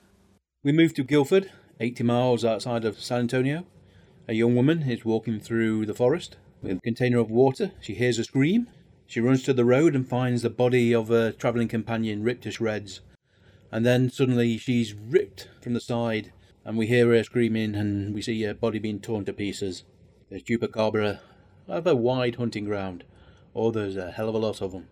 We 0.64 0.74
move 0.74 0.94
to 0.96 1.04
Guilford, 1.04 1.50
80 1.80 2.04
miles 2.04 2.46
outside 2.46 2.86
of 2.86 3.00
San 3.00 3.22
Antonio. 3.22 3.66
A 4.28 4.34
young 4.34 4.56
woman 4.56 4.84
is 4.84 5.06
walking 5.06 5.40
through 5.40 5.86
the 5.86 5.94
forest 5.94 6.36
with 6.62 6.78
a 6.78 6.82
container 6.82 7.20
of 7.20 7.32
water. 7.32 7.72
She 7.82 7.94
hears 7.94 8.20
a 8.20 8.26
scream. 8.26 8.70
She 9.08 9.22
runs 9.22 9.44
to 9.44 9.54
the 9.54 9.66
road 9.66 9.96
and 9.96 10.08
finds 10.08 10.42
the 10.42 10.50
body 10.50 10.94
of 10.94 11.10
a 11.10 11.32
travelling 11.32 11.68
companion 11.70 12.22
ripped 12.22 12.44
to 12.44 12.52
shreds. 12.52 13.00
And 13.74 13.84
then 13.84 14.12
suddenly 14.12 14.60
she's 14.60 14.94
ripped 14.94 15.48
from 15.60 15.74
the 15.74 15.80
side, 15.80 16.32
and 16.64 16.78
we 16.78 16.86
hear 16.86 17.08
her 17.08 17.24
screaming, 17.24 17.74
and 17.74 18.14
we 18.14 18.22
see 18.22 18.44
her 18.44 18.54
body 18.54 18.78
being 18.78 19.00
torn 19.00 19.26
to 19.26 19.34
pieces. 19.34 19.84
There's 20.30 20.44
chupacabra 20.44 21.22
have 21.68 21.88
a 21.88 21.96
wide 21.96 22.36
hunting 22.36 22.66
ground. 22.66 23.04
Oh, 23.56 23.72
there's 23.72 23.98
a 23.98 24.12
hell 24.12 24.30
of 24.30 24.36
a 24.36 24.38
lot 24.38 24.62
of 24.62 24.74
them. 24.74 24.90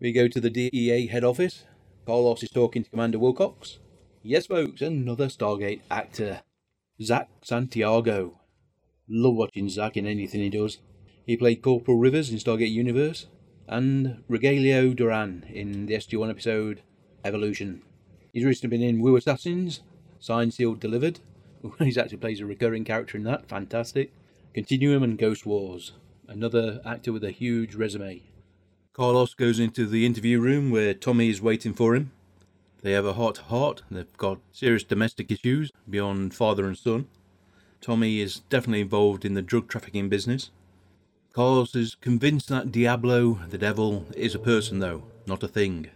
We 0.00 0.10
go 0.10 0.26
to 0.26 0.40
the 0.40 0.50
DEA 0.50 1.06
head 1.06 1.22
office. 1.22 1.62
Carlos 2.04 2.42
is 2.42 2.50
talking 2.50 2.82
to 2.82 2.90
Commander 2.90 3.20
Wilcox. 3.20 3.78
Yes, 4.24 4.46
folks, 4.46 4.80
another 4.80 5.28
Stargate 5.28 5.82
actor. 5.88 6.40
Zak 7.00 7.28
Santiago. 7.42 8.40
Love 9.08 9.36
watching 9.36 9.68
Zak 9.68 9.96
in 9.96 10.08
anything 10.08 10.40
he 10.40 10.50
does. 10.50 10.78
He 11.26 11.36
played 11.36 11.62
Corporal 11.62 11.96
Rivers 11.96 12.30
in 12.30 12.38
Stargate 12.38 12.72
Universe, 12.72 13.28
and 13.68 14.24
Regalio 14.28 14.96
Duran 14.96 15.44
in 15.48 15.86
the 15.86 15.94
SG1 15.94 16.28
episode 16.28 16.82
Evolution. 17.24 17.82
He's 18.32 18.44
recently 18.44 18.76
been 18.76 18.86
in 18.86 19.00
Wu 19.00 19.16
Assassins, 19.16 19.80
Signed, 20.18 20.54
Sealed, 20.54 20.80
Delivered. 20.80 21.20
He 21.78 21.98
actually 21.98 22.16
plays 22.16 22.40
a 22.40 22.46
recurring 22.46 22.84
character 22.84 23.18
in 23.18 23.24
that, 23.24 23.46
fantastic. 23.46 24.12
Continuum 24.54 25.02
and 25.02 25.18
Ghost 25.18 25.44
Wars. 25.44 25.92
Another 26.26 26.80
actor 26.86 27.12
with 27.12 27.24
a 27.24 27.32
huge 27.32 27.74
resume. 27.74 28.22
Carlos 28.92 29.34
goes 29.34 29.58
into 29.58 29.86
the 29.86 30.06
interview 30.06 30.40
room 30.40 30.70
where 30.70 30.94
Tommy 30.94 31.28
is 31.28 31.42
waiting 31.42 31.74
for 31.74 31.94
him. 31.94 32.12
They 32.82 32.92
have 32.92 33.04
a 33.04 33.12
to 33.32 33.42
heart. 33.42 33.82
They've 33.90 34.16
got 34.16 34.38
serious 34.52 34.84
domestic 34.84 35.30
issues 35.30 35.70
beyond 35.88 36.34
father 36.34 36.66
and 36.66 36.78
son. 36.78 37.08
Tommy 37.80 38.20
is 38.20 38.40
definitely 38.48 38.82
involved 38.82 39.24
in 39.24 39.34
the 39.34 39.42
drug 39.42 39.68
trafficking 39.68 40.08
business. 40.08 40.50
Carlos 41.32 41.74
is 41.74 41.94
convinced 41.94 42.48
that 42.48 42.72
Diablo, 42.72 43.40
the 43.48 43.58
devil, 43.58 44.06
is 44.16 44.34
a 44.34 44.38
person, 44.38 44.78
though, 44.78 45.04
not 45.26 45.42
a 45.42 45.48
thing. 45.48 45.90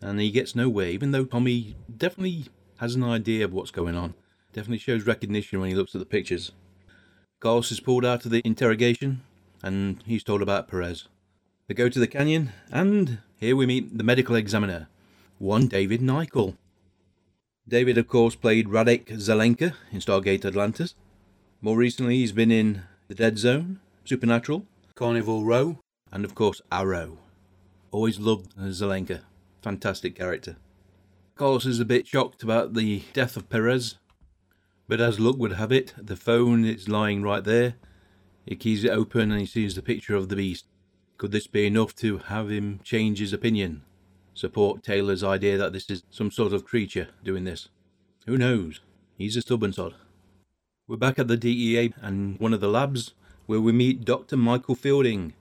And 0.00 0.20
he 0.20 0.30
gets 0.30 0.54
nowhere, 0.54 0.88
even 0.88 1.10
though 1.10 1.24
Tommy 1.24 1.74
definitely 1.94 2.46
has 2.78 2.94
an 2.94 3.04
idea 3.04 3.44
of 3.44 3.52
what's 3.52 3.70
going 3.70 3.96
on. 3.96 4.14
Definitely 4.52 4.78
shows 4.78 5.06
recognition 5.06 5.60
when 5.60 5.68
he 5.68 5.74
looks 5.74 5.94
at 5.94 5.98
the 5.98 6.06
pictures. 6.06 6.52
Carlos 7.40 7.70
is 7.70 7.80
pulled 7.80 8.04
out 8.04 8.24
of 8.24 8.30
the 8.30 8.42
interrogation, 8.44 9.22
and 9.62 10.02
he's 10.06 10.24
told 10.24 10.42
about 10.42 10.68
Perez. 10.68 11.08
They 11.66 11.74
go 11.74 11.88
to 11.88 11.98
the 11.98 12.06
canyon, 12.06 12.52
and 12.70 13.18
here 13.36 13.56
we 13.56 13.66
meet 13.66 13.98
the 13.98 14.04
medical 14.04 14.36
examiner, 14.36 14.88
one 15.38 15.68
David 15.68 16.00
Nykl. 16.00 16.56
David, 17.68 17.98
of 17.98 18.08
course, 18.08 18.34
played 18.34 18.68
Radek 18.68 19.08
Zelenka 19.08 19.74
in 19.92 20.00
Stargate 20.00 20.44
Atlantis. 20.44 20.94
More 21.60 21.76
recently, 21.76 22.16
he's 22.16 22.32
been 22.32 22.50
in 22.50 22.82
The 23.08 23.14
Dead 23.14 23.36
Zone, 23.36 23.80
Supernatural, 24.04 24.64
Carnival 24.94 25.44
Row, 25.44 25.78
and 26.10 26.24
of 26.24 26.34
course, 26.34 26.62
Arrow. 26.72 27.18
Always 27.90 28.18
loved 28.18 28.56
Zelenka. 28.56 29.20
Fantastic 29.62 30.14
character. 30.14 30.56
Carlos 31.34 31.66
is 31.66 31.80
a 31.80 31.84
bit 31.84 32.06
shocked 32.06 32.42
about 32.42 32.74
the 32.74 33.02
death 33.12 33.36
of 33.36 33.48
Perez, 33.48 33.96
but 34.88 35.00
as 35.00 35.20
luck 35.20 35.36
would 35.36 35.52
have 35.52 35.70
it, 35.70 35.94
the 35.96 36.16
phone 36.16 36.64
is 36.64 36.88
lying 36.88 37.22
right 37.22 37.44
there. 37.44 37.74
He 38.46 38.56
keys 38.56 38.84
it 38.84 38.90
open 38.90 39.30
and 39.30 39.40
he 39.40 39.46
sees 39.46 39.74
the 39.74 39.82
picture 39.82 40.16
of 40.16 40.28
the 40.28 40.36
beast. 40.36 40.66
Could 41.16 41.32
this 41.32 41.46
be 41.46 41.66
enough 41.66 41.94
to 41.96 42.18
have 42.18 42.50
him 42.50 42.80
change 42.82 43.18
his 43.18 43.32
opinion? 43.32 43.82
support 44.38 44.84
Taylor's 44.84 45.24
idea 45.24 45.58
that 45.58 45.72
this 45.72 45.90
is 45.90 46.04
some 46.10 46.30
sort 46.30 46.52
of 46.52 46.64
creature 46.64 47.08
doing 47.24 47.44
this. 47.44 47.68
Who 48.26 48.38
knows? 48.38 48.80
He's 49.16 49.36
a 49.36 49.42
stubborn 49.42 49.72
sod. 49.72 49.96
We're 50.86 50.96
back 50.96 51.18
at 51.18 51.26
the 51.26 51.36
DEA 51.36 51.92
and 52.00 52.38
one 52.38 52.54
of 52.54 52.60
the 52.60 52.68
labs 52.68 53.14
where 53.46 53.60
we 53.60 53.72
meet 53.72 54.04
Dr. 54.04 54.36
Michael 54.36 54.76
Fielding. 54.76 55.34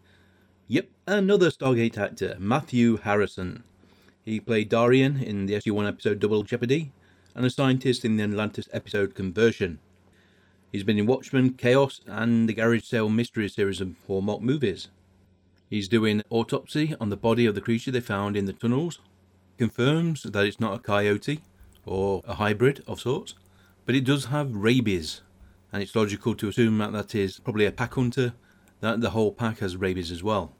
Yep, 0.67 0.89
another 1.05 1.51
Stargate 1.51 1.97
actor, 1.97 2.35
Matthew 2.39 2.97
Harrison. 2.97 3.63
He 4.27 4.41
played 4.41 4.67
Darian 4.67 5.23
in 5.23 5.45
the 5.45 5.53
SG1 5.53 5.87
episode 5.87 6.19
Double 6.19 6.43
Jeopardy 6.43 6.91
and 7.33 7.45
a 7.45 7.49
scientist 7.49 8.03
in 8.03 8.17
the 8.17 8.23
Atlantis 8.23 8.67
episode 8.73 9.15
Conversion. 9.15 9.79
He's 10.69 10.83
been 10.83 10.97
in 10.97 11.05
Watchmen, 11.05 11.53
Chaos, 11.53 12.01
and 12.05 12.49
the 12.49 12.53
Garage 12.53 12.83
Sale 12.83 13.07
Mystery 13.07 13.47
series 13.47 13.79
of 13.79 13.95
Hallmark 14.05 14.41
movies. 14.41 14.89
He's 15.69 15.87
doing 15.87 16.23
autopsy 16.29 16.93
on 16.99 17.09
the 17.09 17.15
body 17.15 17.45
of 17.45 17.55
the 17.55 17.61
creature 17.61 17.89
they 17.89 18.01
found 18.01 18.35
in 18.35 18.43
the 18.43 18.51
tunnels. 18.51 18.99
Confirms 19.57 20.23
that 20.23 20.45
it's 20.45 20.59
not 20.59 20.75
a 20.75 20.83
coyote 20.83 21.39
or 21.85 22.21
a 22.27 22.33
hybrid 22.33 22.83
of 22.85 22.99
sorts, 22.99 23.33
but 23.85 23.95
it 23.95 24.03
does 24.03 24.25
have 24.25 24.53
rabies, 24.53 25.21
and 25.71 25.81
it's 25.81 25.95
logical 25.95 26.35
to 26.35 26.49
assume 26.49 26.79
that 26.79 26.91
that 26.91 27.15
is 27.15 27.39
probably 27.39 27.65
a 27.65 27.71
pack 27.71 27.93
hunter, 27.93 28.33
that 28.81 28.99
the 28.99 29.11
whole 29.11 29.31
pack 29.31 29.59
has 29.59 29.77
rabies 29.77 30.11
as 30.11 30.21
well. 30.21 30.51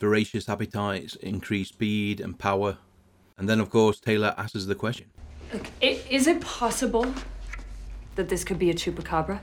Voracious 0.00 0.48
appetites, 0.48 1.14
increased 1.14 1.74
speed 1.74 2.20
and 2.20 2.36
power. 2.36 2.78
And 3.42 3.48
then, 3.48 3.58
of 3.58 3.70
course, 3.70 3.98
Taylor 3.98 4.36
asks 4.38 4.66
the 4.66 4.76
question 4.76 5.06
is 5.80 6.28
it 6.28 6.40
possible 6.40 7.12
that 8.14 8.28
this 8.28 8.44
could 8.44 8.56
be 8.56 8.70
a 8.70 8.72
chupacabra? 8.72 9.40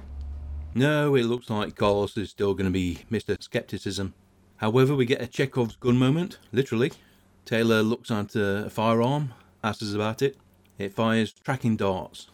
No, 0.73 1.15
it 1.15 1.25
looks 1.25 1.49
like 1.49 1.75
Carlos 1.75 2.15
is 2.15 2.29
still 2.29 2.53
going 2.53 2.63
to 2.63 2.71
be 2.71 2.99
Mr. 3.11 3.35
Skepticism. 3.43 4.13
However, 4.55 4.95
we 4.95 5.05
get 5.05 5.21
a 5.21 5.27
Chekhov's 5.27 5.75
gun 5.75 5.97
moment, 5.97 6.39
literally. 6.53 6.93
Taylor 7.43 7.83
looks 7.83 8.09
at 8.09 8.37
uh, 8.37 8.67
a 8.67 8.69
firearm, 8.69 9.33
asks 9.65 9.93
about 9.93 10.21
it. 10.21 10.37
It 10.77 10.93
fires 10.93 11.33
tracking 11.33 11.75
darts, 11.75 12.29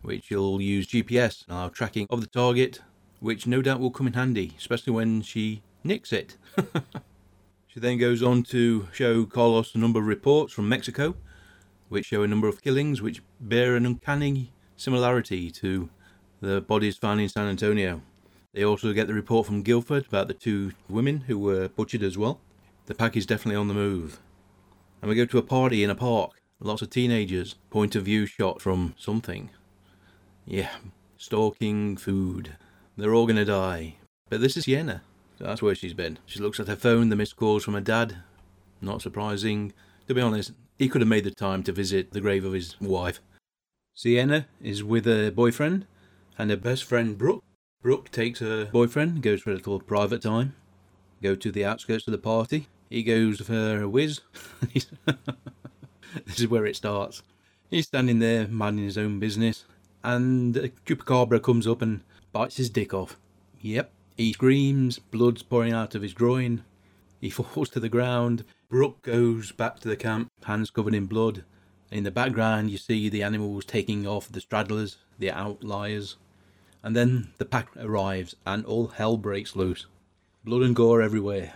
which 0.00 0.30
will 0.30 0.58
use 0.58 0.86
GPS 0.86 1.46
now 1.46 1.68
tracking 1.68 2.06
of 2.08 2.22
the 2.22 2.28
target, 2.28 2.80
which 3.20 3.46
no 3.46 3.60
doubt 3.60 3.78
will 3.78 3.90
come 3.90 4.06
in 4.06 4.14
handy, 4.14 4.54
especially 4.56 4.94
when 4.94 5.20
she 5.20 5.60
nicks 5.84 6.14
it. 6.14 6.38
she 7.74 7.80
then 7.80 7.98
goes 7.98 8.22
on 8.22 8.44
to 8.44 8.86
show 8.92 9.24
Carlos 9.26 9.74
a 9.74 9.78
number 9.78 9.98
of 9.98 10.06
reports 10.06 10.52
from 10.52 10.68
Mexico, 10.68 11.16
which 11.88 12.06
show 12.06 12.22
a 12.22 12.28
number 12.28 12.46
of 12.46 12.62
killings 12.62 13.02
which 13.02 13.20
bear 13.40 13.74
an 13.74 13.84
uncanny 13.84 14.52
similarity 14.76 15.50
to 15.50 15.90
the 16.40 16.60
bodies 16.60 16.96
found 16.96 17.20
in 17.20 17.28
San 17.28 17.48
Antonio. 17.48 18.00
They 18.52 18.64
also 18.64 18.92
get 18.92 19.08
the 19.08 19.14
report 19.14 19.46
from 19.46 19.64
Guilford 19.64 20.06
about 20.06 20.28
the 20.28 20.34
two 20.34 20.70
women 20.88 21.22
who 21.22 21.36
were 21.36 21.68
butchered 21.68 22.04
as 22.04 22.16
well. 22.16 22.38
The 22.86 22.94
pack 22.94 23.16
is 23.16 23.26
definitely 23.26 23.56
on 23.56 23.66
the 23.66 23.74
move. 23.74 24.20
And 25.02 25.08
we 25.08 25.16
go 25.16 25.24
to 25.26 25.38
a 25.38 25.42
party 25.42 25.82
in 25.82 25.90
a 25.90 25.96
park. 25.96 26.30
Lots 26.60 26.80
of 26.80 26.90
teenagers. 26.90 27.56
Point 27.70 27.96
of 27.96 28.04
view 28.04 28.26
shot 28.26 28.62
from 28.62 28.94
something. 28.96 29.50
Yeah, 30.46 30.70
stalking 31.16 31.96
food. 31.96 32.56
They're 32.96 33.14
all 33.14 33.26
gonna 33.26 33.44
die. 33.44 33.96
But 34.30 34.40
this 34.40 34.56
is 34.56 34.64
Sienna. 34.64 35.02
That's 35.44 35.60
where 35.60 35.74
she's 35.74 35.92
been. 35.92 36.18
She 36.24 36.40
looks 36.40 36.58
at 36.58 36.68
her 36.68 36.76
phone, 36.76 37.10
the 37.10 37.16
missed 37.16 37.36
calls 37.36 37.64
from 37.64 37.74
her 37.74 37.80
dad. 37.82 38.16
Not 38.80 39.02
surprising. 39.02 39.74
To 40.08 40.14
be 40.14 40.22
honest, 40.22 40.52
he 40.78 40.88
could 40.88 41.02
have 41.02 41.08
made 41.08 41.24
the 41.24 41.30
time 41.30 41.62
to 41.64 41.72
visit 41.72 42.12
the 42.12 42.22
grave 42.22 42.46
of 42.46 42.54
his 42.54 42.80
wife. 42.80 43.20
Sienna 43.94 44.46
is 44.62 44.82
with 44.82 45.04
her 45.04 45.30
boyfriend 45.30 45.86
and 46.38 46.48
her 46.48 46.56
best 46.56 46.84
friend 46.84 47.18
Brooke. 47.18 47.44
Brooke 47.82 48.10
takes 48.10 48.40
her 48.40 48.64
boyfriend, 48.64 49.22
goes 49.22 49.42
for 49.42 49.50
a 49.50 49.54
little 49.54 49.80
private 49.80 50.22
time, 50.22 50.54
go 51.22 51.34
to 51.34 51.52
the 51.52 51.64
outskirts 51.64 52.08
of 52.08 52.12
the 52.12 52.18
party. 52.18 52.68
He 52.88 53.02
goes 53.02 53.42
for 53.42 53.82
a 53.82 53.88
whiz. 53.88 54.22
this 54.72 54.88
is 56.38 56.48
where 56.48 56.64
it 56.64 56.76
starts. 56.76 57.22
He's 57.68 57.86
standing 57.86 58.18
there, 58.18 58.48
minding 58.48 58.86
his 58.86 58.96
own 58.96 59.20
business, 59.20 59.66
and 60.02 60.56
a 60.56 60.70
chupacabra 60.70 61.42
comes 61.42 61.66
up 61.66 61.82
and 61.82 62.00
bites 62.32 62.56
his 62.56 62.70
dick 62.70 62.94
off. 62.94 63.18
Yep, 63.60 63.90
He 64.16 64.32
screams, 64.32 64.98
blood's 64.98 65.42
pouring 65.42 65.72
out 65.72 65.94
of 65.94 66.02
his 66.02 66.14
groin. 66.14 66.64
He 67.20 67.30
falls 67.30 67.68
to 67.70 67.80
the 67.80 67.88
ground. 67.88 68.44
Brooke 68.68 69.02
goes 69.02 69.52
back 69.52 69.80
to 69.80 69.88
the 69.88 69.96
camp, 69.96 70.28
hands 70.44 70.70
covered 70.70 70.94
in 70.94 71.06
blood. 71.06 71.44
In 71.90 72.04
the 72.04 72.10
background, 72.10 72.70
you 72.70 72.78
see 72.78 73.08
the 73.08 73.22
animals 73.22 73.64
taking 73.64 74.06
off 74.06 74.28
the 74.28 74.40
straddlers, 74.40 74.96
the 75.18 75.30
outliers. 75.30 76.16
And 76.82 76.94
then 76.94 77.32
the 77.38 77.44
pack 77.44 77.68
arrives 77.76 78.36
and 78.44 78.64
all 78.66 78.88
hell 78.88 79.16
breaks 79.16 79.56
loose. 79.56 79.86
Blood 80.44 80.62
and 80.62 80.76
gore 80.76 81.00
everywhere. 81.02 81.54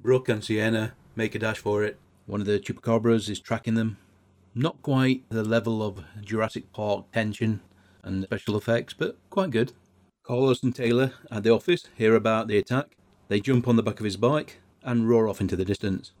Brooke 0.00 0.28
and 0.28 0.42
Sienna 0.42 0.94
make 1.14 1.34
a 1.34 1.38
dash 1.38 1.58
for 1.58 1.84
it. 1.84 1.98
One 2.26 2.40
of 2.40 2.46
the 2.46 2.58
chupacabras 2.58 3.28
is 3.28 3.40
tracking 3.40 3.74
them. 3.74 3.98
Not 4.54 4.82
quite 4.82 5.28
the 5.28 5.44
level 5.44 5.82
of 5.82 6.04
Jurassic 6.20 6.72
Park 6.72 7.10
tension 7.12 7.60
and 8.02 8.24
special 8.24 8.56
effects, 8.56 8.94
but 8.94 9.16
quite 9.30 9.50
good. 9.50 9.72
Carlos 10.24 10.62
and 10.62 10.72
Taylor 10.72 11.12
at 11.32 11.42
the 11.42 11.52
office 11.52 11.88
hear 11.96 12.14
about 12.14 12.46
the 12.46 12.56
attack. 12.56 12.96
They 13.26 13.40
jump 13.40 13.66
on 13.66 13.74
the 13.74 13.82
back 13.82 13.98
of 13.98 14.04
his 14.04 14.16
bike 14.16 14.60
and 14.84 15.08
roar 15.08 15.28
off 15.28 15.40
into 15.40 15.56
the 15.56 15.64
distance. 15.64 16.12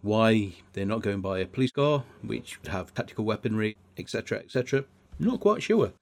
Why 0.00 0.54
they're 0.72 0.86
not 0.86 1.02
going 1.02 1.20
by 1.20 1.40
a 1.40 1.46
police 1.46 1.70
car, 1.70 2.04
which 2.22 2.58
would 2.58 2.72
have 2.72 2.94
tactical 2.94 3.26
weaponry, 3.26 3.76
etc., 3.98 4.38
etc., 4.38 4.84
not 5.18 5.40
quite 5.40 5.62
sure, 5.62 5.92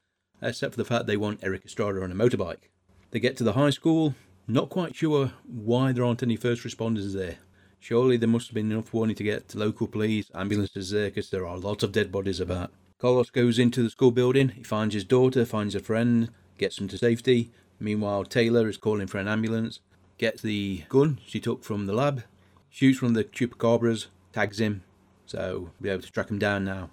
except 0.41 0.75
for 0.75 0.79
the 0.79 0.85
fact 0.85 1.09
they 1.09 1.17
want 1.17 1.43
Erik 1.43 1.65
Estrada 1.67 2.01
on 2.01 2.13
a 2.13 2.15
motorbike. 2.15 2.71
They 3.11 3.19
get 3.19 3.37
to 3.39 3.45
the 3.45 3.55
high 3.55 3.71
school, 3.71 4.15
not 4.47 4.69
quite 4.69 4.95
sure 4.95 5.33
why 5.45 5.91
there 5.91 6.05
aren't 6.05 6.23
any 6.23 6.37
first 6.37 6.63
responders 6.63 7.13
there. 7.13 7.39
Surely 7.81 8.17
there 8.17 8.29
must 8.29 8.47
have 8.47 8.55
been 8.55 8.71
enough 8.71 8.95
warning 8.95 9.17
to 9.17 9.25
get 9.25 9.57
local 9.57 9.89
police, 9.89 10.31
ambulances 10.33 10.91
there, 10.91 11.09
because 11.09 11.31
there 11.31 11.47
are 11.47 11.59
lots 11.59 11.83
of 11.83 11.91
dead 11.91 12.13
bodies 12.13 12.39
about. 12.39 12.71
Carlos 13.01 13.31
goes 13.31 13.59
into 13.59 13.83
the 13.83 13.91
school 13.91 14.13
building, 14.13 14.51
he 14.51 14.63
finds 14.63 14.95
his 14.95 15.05
daughter, 15.05 15.45
finds 15.45 15.75
a 15.75 15.81
friend, 15.81 16.31
gets 16.59 16.77
them 16.77 16.89
to 16.89 16.99
safety. 16.99 17.51
Meanwhile, 17.81 18.25
Taylor 18.25 18.69
is 18.69 18.77
calling 18.77 19.07
for 19.07 19.19
an 19.19 19.29
ambulance, 19.29 19.81
gets 20.19 20.43
the 20.43 20.85
gun 20.89 21.21
she 21.25 21.41
took 21.41 21.63
from 21.63 21.87
the 21.87 21.93
lab, 21.93 22.25
shoots 22.71 23.01
one 23.01 23.13
of 23.13 23.15
the 23.15 23.25
chupacabras, 23.25 24.07
tags 24.33 24.61
him, 24.61 24.83
so 25.27 25.71
be 25.81 25.89
able 25.89 26.03
to 26.03 26.13
track 26.13 26.31
him 26.31 26.39
down 26.39 26.65
now. 26.65 26.91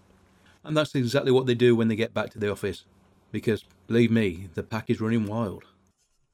And 0.63 0.77
that's 0.77 0.95
exactly 0.95 1.31
what 1.31 1.45
they 1.45 1.55
do 1.55 1.75
when 1.75 1.87
they 1.87 1.95
get 1.95 2.13
back 2.13 2.29
to 2.31 2.39
the 2.39 2.51
office, 2.51 2.85
because 3.31 3.65
believe 3.87 4.11
me, 4.11 4.49
the 4.53 4.63
pack 4.63 4.89
is 4.89 5.01
running 5.01 5.25
wild. 5.25 5.63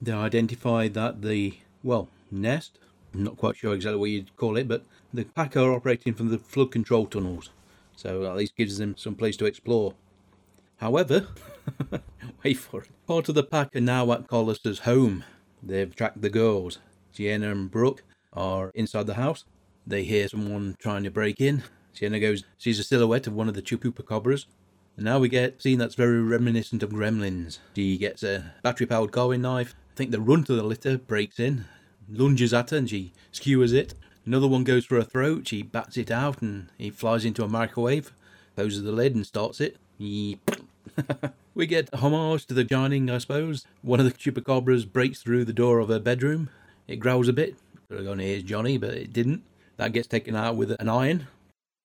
They 0.01 0.11
identify 0.11 0.87
that 0.89 1.21
the, 1.21 1.57
well, 1.83 2.09
nest, 2.29 2.79
I'm 3.13 3.23
not 3.23 3.37
quite 3.37 3.57
sure 3.57 3.73
exactly 3.73 3.99
what 3.99 4.09
you'd 4.09 4.35
call 4.37 4.57
it, 4.57 4.67
but 4.67 4.85
the 5.13 5.25
pack 5.25 5.57
are 5.57 5.73
operating 5.73 6.13
from 6.13 6.29
the 6.29 6.37
flood 6.37 6.71
control 6.71 7.05
tunnels, 7.05 7.49
so 7.95 8.25
at 8.25 8.37
least 8.37 8.55
gives 8.55 8.77
them 8.77 8.95
some 8.97 9.15
place 9.15 9.37
to 9.37 9.45
explore. 9.45 9.93
However, 10.77 11.27
wait 12.43 12.57
for 12.57 12.81
it. 12.81 12.89
Part 13.07 13.29
of 13.29 13.35
the 13.35 13.43
pack 13.43 13.75
are 13.75 13.81
now 13.81 14.11
at 14.11 14.27
Carlos's 14.27 14.79
home. 14.79 15.23
They've 15.63 15.95
tracked 15.95 16.21
the 16.21 16.29
girls. 16.29 16.79
Sienna 17.11 17.51
and 17.51 17.69
Brooke 17.69 18.03
are 18.33 18.71
inside 18.73 19.07
the 19.07 19.15
house. 19.15 19.45
They 19.85 20.03
hear 20.03 20.27
someone 20.27 20.75
trying 20.79 21.03
to 21.03 21.11
break 21.11 21.41
in. 21.41 21.63
Sienna 21.93 22.19
goes, 22.19 22.43
sees 22.57 22.79
a 22.79 22.83
silhouette 22.83 23.27
of 23.27 23.33
one 23.33 23.49
of 23.49 23.53
the 23.53 23.61
chupacabras. 23.61 24.45
And 24.95 25.05
now 25.05 25.19
we 25.19 25.29
get 25.29 25.57
a 25.57 25.61
scene 25.61 25.79
that's 25.79 25.95
very 25.95 26.21
reminiscent 26.21 26.83
of 26.83 26.91
Gremlins. 26.91 27.59
She 27.75 27.97
gets 27.97 28.23
a 28.23 28.53
battery 28.63 28.87
powered 28.87 29.11
carving 29.11 29.41
knife. 29.41 29.75
I 29.93 29.95
think 29.95 30.11
the 30.11 30.21
run 30.21 30.43
to 30.45 30.53
the 30.53 30.63
litter 30.63 30.97
breaks 30.97 31.39
in, 31.39 31.65
lunges 32.09 32.53
at 32.53 32.69
her, 32.69 32.77
and 32.77 32.89
she 32.89 33.13
skewers 33.31 33.73
it. 33.73 33.93
Another 34.25 34.47
one 34.47 34.63
goes 34.63 34.85
for 34.85 34.95
her 34.95 35.03
throat. 35.03 35.47
She 35.47 35.63
bats 35.63 35.97
it 35.97 36.11
out, 36.11 36.41
and 36.41 36.69
he 36.77 36.89
flies 36.89 37.25
into 37.25 37.43
a 37.43 37.47
microwave, 37.47 38.11
closes 38.55 38.83
the 38.83 38.91
lid, 38.91 39.15
and 39.15 39.25
starts 39.25 39.59
it. 39.59 39.77
we 41.55 41.65
get 41.65 41.89
a 41.93 41.97
homage 41.97 42.45
to 42.47 42.53
the 42.53 42.67
Shining, 42.67 43.09
I 43.09 43.17
suppose. 43.17 43.65
One 43.81 43.99
of 43.99 44.05
the 44.05 44.11
chupacabras 44.11 44.91
breaks 44.91 45.21
through 45.21 45.45
the 45.45 45.53
door 45.53 45.79
of 45.79 45.89
her 45.89 45.99
bedroom. 45.99 46.49
It 46.87 46.97
growls 46.97 47.27
a 47.27 47.33
bit. 47.33 47.55
Could 47.87 47.97
have 47.97 48.07
gone, 48.07 48.19
here's 48.19 48.43
Johnny, 48.43 48.77
but 48.77 48.91
it 48.91 49.13
didn't. 49.13 49.43
That 49.77 49.93
gets 49.93 50.07
taken 50.07 50.35
out 50.35 50.55
with 50.55 50.71
an 50.71 50.89
iron. 50.89 51.27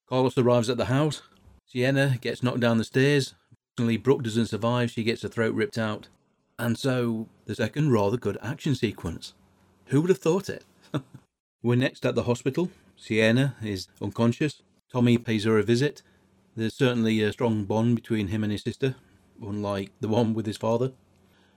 Carlos 0.09 0.38
arrives 0.38 0.71
at 0.71 0.77
the 0.77 0.87
house. 0.87 1.23
Sienna 1.66 2.19
gets 2.21 2.42
knocked 2.42 2.61
down 2.61 2.79
the 2.79 2.85
stairs. 2.85 3.35
Fortunately, 3.77 3.97
Brooke 3.97 4.23
doesn't 4.23 4.47
survive. 4.47 4.90
She 4.90 5.03
gets 5.03 5.23
her 5.23 5.29
throat 5.29 5.55
ripped 5.55 5.79
out. 5.79 6.09
And 6.59 6.79
so, 6.79 7.29
the 7.45 7.55
second 7.55 7.92
rather 7.92 8.16
good 8.16 8.38
action 8.42 8.75
sequence. 8.75 9.35
Who 9.87 10.01
would 10.01 10.11
have 10.11 10.19
thought 10.19 10.49
it? 10.49 10.64
We're 11.62 11.77
next 11.77 12.07
at 12.07 12.14
the 12.14 12.23
hospital. 12.23 12.71
Sienna 12.97 13.57
is 13.62 13.88
unconscious. 14.01 14.62
Tommy 14.90 15.19
pays 15.19 15.45
her 15.45 15.59
a 15.59 15.62
visit. 15.62 16.03
There's 16.57 16.73
certainly 16.73 17.21
a 17.21 17.33
strong 17.33 17.64
bond 17.66 17.97
between 17.97 18.29
him 18.29 18.42
and 18.42 18.51
his 18.51 18.62
sister, 18.62 18.97
unlike 19.42 19.90
the 20.01 20.09
one 20.09 20.33
with 20.33 20.47
his 20.47 20.57
father. 20.57 20.92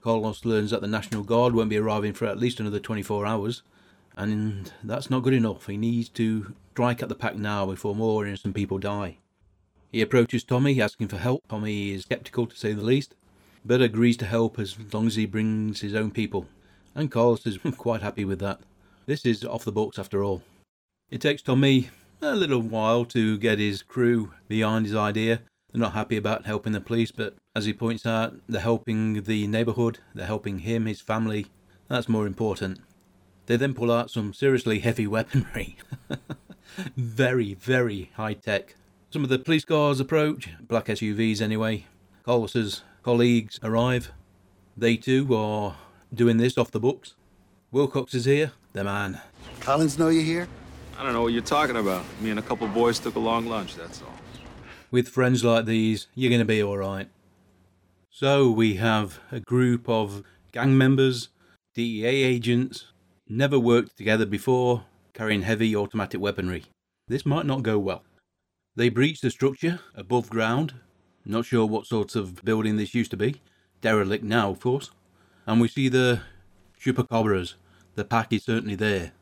Carlos 0.02 0.44
learns 0.44 0.72
that 0.72 0.82
the 0.82 0.86
National 0.86 1.22
Guard 1.22 1.54
won't 1.54 1.70
be 1.70 1.78
arriving 1.78 2.12
for 2.12 2.26
at 2.26 2.38
least 2.38 2.60
another 2.60 2.80
24 2.80 3.24
hours, 3.24 3.62
and 4.14 4.74
that's 4.84 5.08
not 5.08 5.22
good 5.22 5.32
enough. 5.32 5.66
He 5.66 5.78
needs 5.78 6.10
to 6.10 6.54
strike 6.72 7.02
at 7.02 7.08
the 7.08 7.14
pack 7.14 7.36
now 7.36 7.64
before 7.64 7.94
more 7.94 8.26
innocent 8.26 8.54
people 8.54 8.76
die. 8.76 9.16
He 9.90 10.02
approaches 10.02 10.44
Tommy, 10.44 10.82
asking 10.82 11.08
for 11.08 11.16
help. 11.16 11.48
Tommy 11.48 11.92
is 11.92 12.02
skeptical, 12.02 12.46
to 12.46 12.56
say 12.56 12.74
the 12.74 12.84
least, 12.84 13.14
but 13.64 13.80
agrees 13.80 14.18
to 14.18 14.26
help 14.26 14.58
as 14.58 14.76
long 14.92 15.06
as 15.06 15.16
he 15.16 15.24
brings 15.24 15.80
his 15.80 15.94
own 15.94 16.10
people, 16.10 16.46
and 16.94 17.10
Carlos 17.10 17.46
is 17.46 17.58
quite 17.78 18.02
happy 18.02 18.26
with 18.26 18.38
that. 18.40 18.60
This 19.06 19.24
is 19.24 19.46
off 19.46 19.64
the 19.64 19.72
books 19.72 19.98
after 19.98 20.22
all. 20.22 20.42
It 21.10 21.22
takes 21.22 21.40
Tommy 21.40 21.88
a 22.22 22.34
little 22.34 22.60
while 22.60 23.04
to 23.06 23.38
get 23.38 23.58
his 23.58 23.82
crew 23.82 24.32
behind 24.48 24.86
his 24.86 24.94
idea. 24.94 25.40
They're 25.72 25.80
not 25.80 25.92
happy 25.92 26.16
about 26.16 26.46
helping 26.46 26.72
the 26.72 26.80
police, 26.80 27.10
but 27.10 27.36
as 27.54 27.64
he 27.64 27.72
points 27.72 28.04
out, 28.04 28.34
they're 28.48 28.60
helping 28.60 29.22
the 29.22 29.46
neighbourhood, 29.46 30.00
they're 30.14 30.26
helping 30.26 30.60
him, 30.60 30.86
his 30.86 31.00
family. 31.00 31.46
That's 31.88 32.08
more 32.08 32.26
important. 32.26 32.80
They 33.46 33.56
then 33.56 33.74
pull 33.74 33.90
out 33.90 34.10
some 34.10 34.34
seriously 34.34 34.80
heavy 34.80 35.06
weaponry. 35.06 35.76
very, 36.96 37.54
very 37.54 38.10
high 38.14 38.34
tech. 38.34 38.74
Some 39.10 39.24
of 39.24 39.30
the 39.30 39.38
police 39.38 39.64
cars 39.64 39.98
approach, 40.00 40.50
black 40.60 40.86
SUVs 40.86 41.40
anyway. 41.40 41.86
Carlos's 42.24 42.82
colleagues 43.02 43.58
arrive. 43.62 44.12
They 44.76 44.96
too 44.96 45.34
are 45.34 45.76
doing 46.12 46.36
this 46.36 46.58
off 46.58 46.70
the 46.70 46.80
books. 46.80 47.14
Wilcox 47.72 48.14
is 48.14 48.24
here, 48.24 48.52
the 48.72 48.84
man. 48.84 49.20
Collins 49.60 49.98
know 49.98 50.08
you're 50.08 50.22
here? 50.22 50.48
I 51.00 51.02
don't 51.02 51.14
know 51.14 51.22
what 51.22 51.32
you're 51.32 51.40
talking 51.40 51.76
about. 51.76 52.04
Me 52.20 52.28
and 52.28 52.38
a 52.38 52.42
couple 52.42 52.68
boys 52.68 52.98
took 52.98 53.14
a 53.14 53.18
long 53.18 53.46
lunch, 53.46 53.74
that's 53.74 54.02
all. 54.02 54.12
With 54.90 55.08
friends 55.08 55.42
like 55.42 55.64
these, 55.64 56.08
you're 56.14 56.28
going 56.28 56.40
to 56.40 56.44
be 56.44 56.62
alright. 56.62 57.08
So 58.10 58.50
we 58.50 58.74
have 58.74 59.18
a 59.32 59.40
group 59.40 59.88
of 59.88 60.22
gang 60.52 60.76
members, 60.76 61.30
DEA 61.74 62.04
agents, 62.04 62.88
never 63.26 63.58
worked 63.58 63.96
together 63.96 64.26
before, 64.26 64.84
carrying 65.14 65.40
heavy 65.40 65.74
automatic 65.74 66.20
weaponry. 66.20 66.64
This 67.08 67.24
might 67.24 67.46
not 67.46 67.62
go 67.62 67.78
well. 67.78 68.04
They 68.76 68.90
breach 68.90 69.22
the 69.22 69.30
structure 69.30 69.80
above 69.94 70.28
ground. 70.28 70.74
Not 71.24 71.46
sure 71.46 71.64
what 71.64 71.86
sort 71.86 72.14
of 72.14 72.44
building 72.44 72.76
this 72.76 72.94
used 72.94 73.10
to 73.12 73.16
be. 73.16 73.40
Derelict 73.80 74.22
now, 74.22 74.50
of 74.50 74.60
course. 74.60 74.90
And 75.46 75.62
we 75.62 75.68
see 75.68 75.88
the 75.88 76.20
chupacabras. 76.78 77.54
The 77.94 78.04
pack 78.04 78.34
is 78.34 78.44
certainly 78.44 78.74
there. 78.74 79.12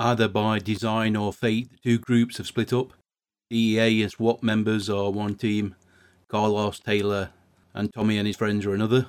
Either 0.00 0.28
by 0.28 0.58
design 0.58 1.14
or 1.14 1.30
fate, 1.30 1.70
the 1.70 1.76
two 1.76 1.98
groups 1.98 2.38
have 2.38 2.46
split 2.46 2.72
up. 2.72 2.94
DEA 3.50 4.00
and 4.00 4.10
SWAT 4.10 4.42
members 4.42 4.88
are 4.88 5.10
one 5.10 5.34
team, 5.34 5.74
Carlos, 6.26 6.80
Taylor, 6.80 7.32
and 7.74 7.92
Tommy 7.92 8.16
and 8.16 8.26
his 8.26 8.38
friends 8.38 8.64
are 8.64 8.72
another. 8.72 9.08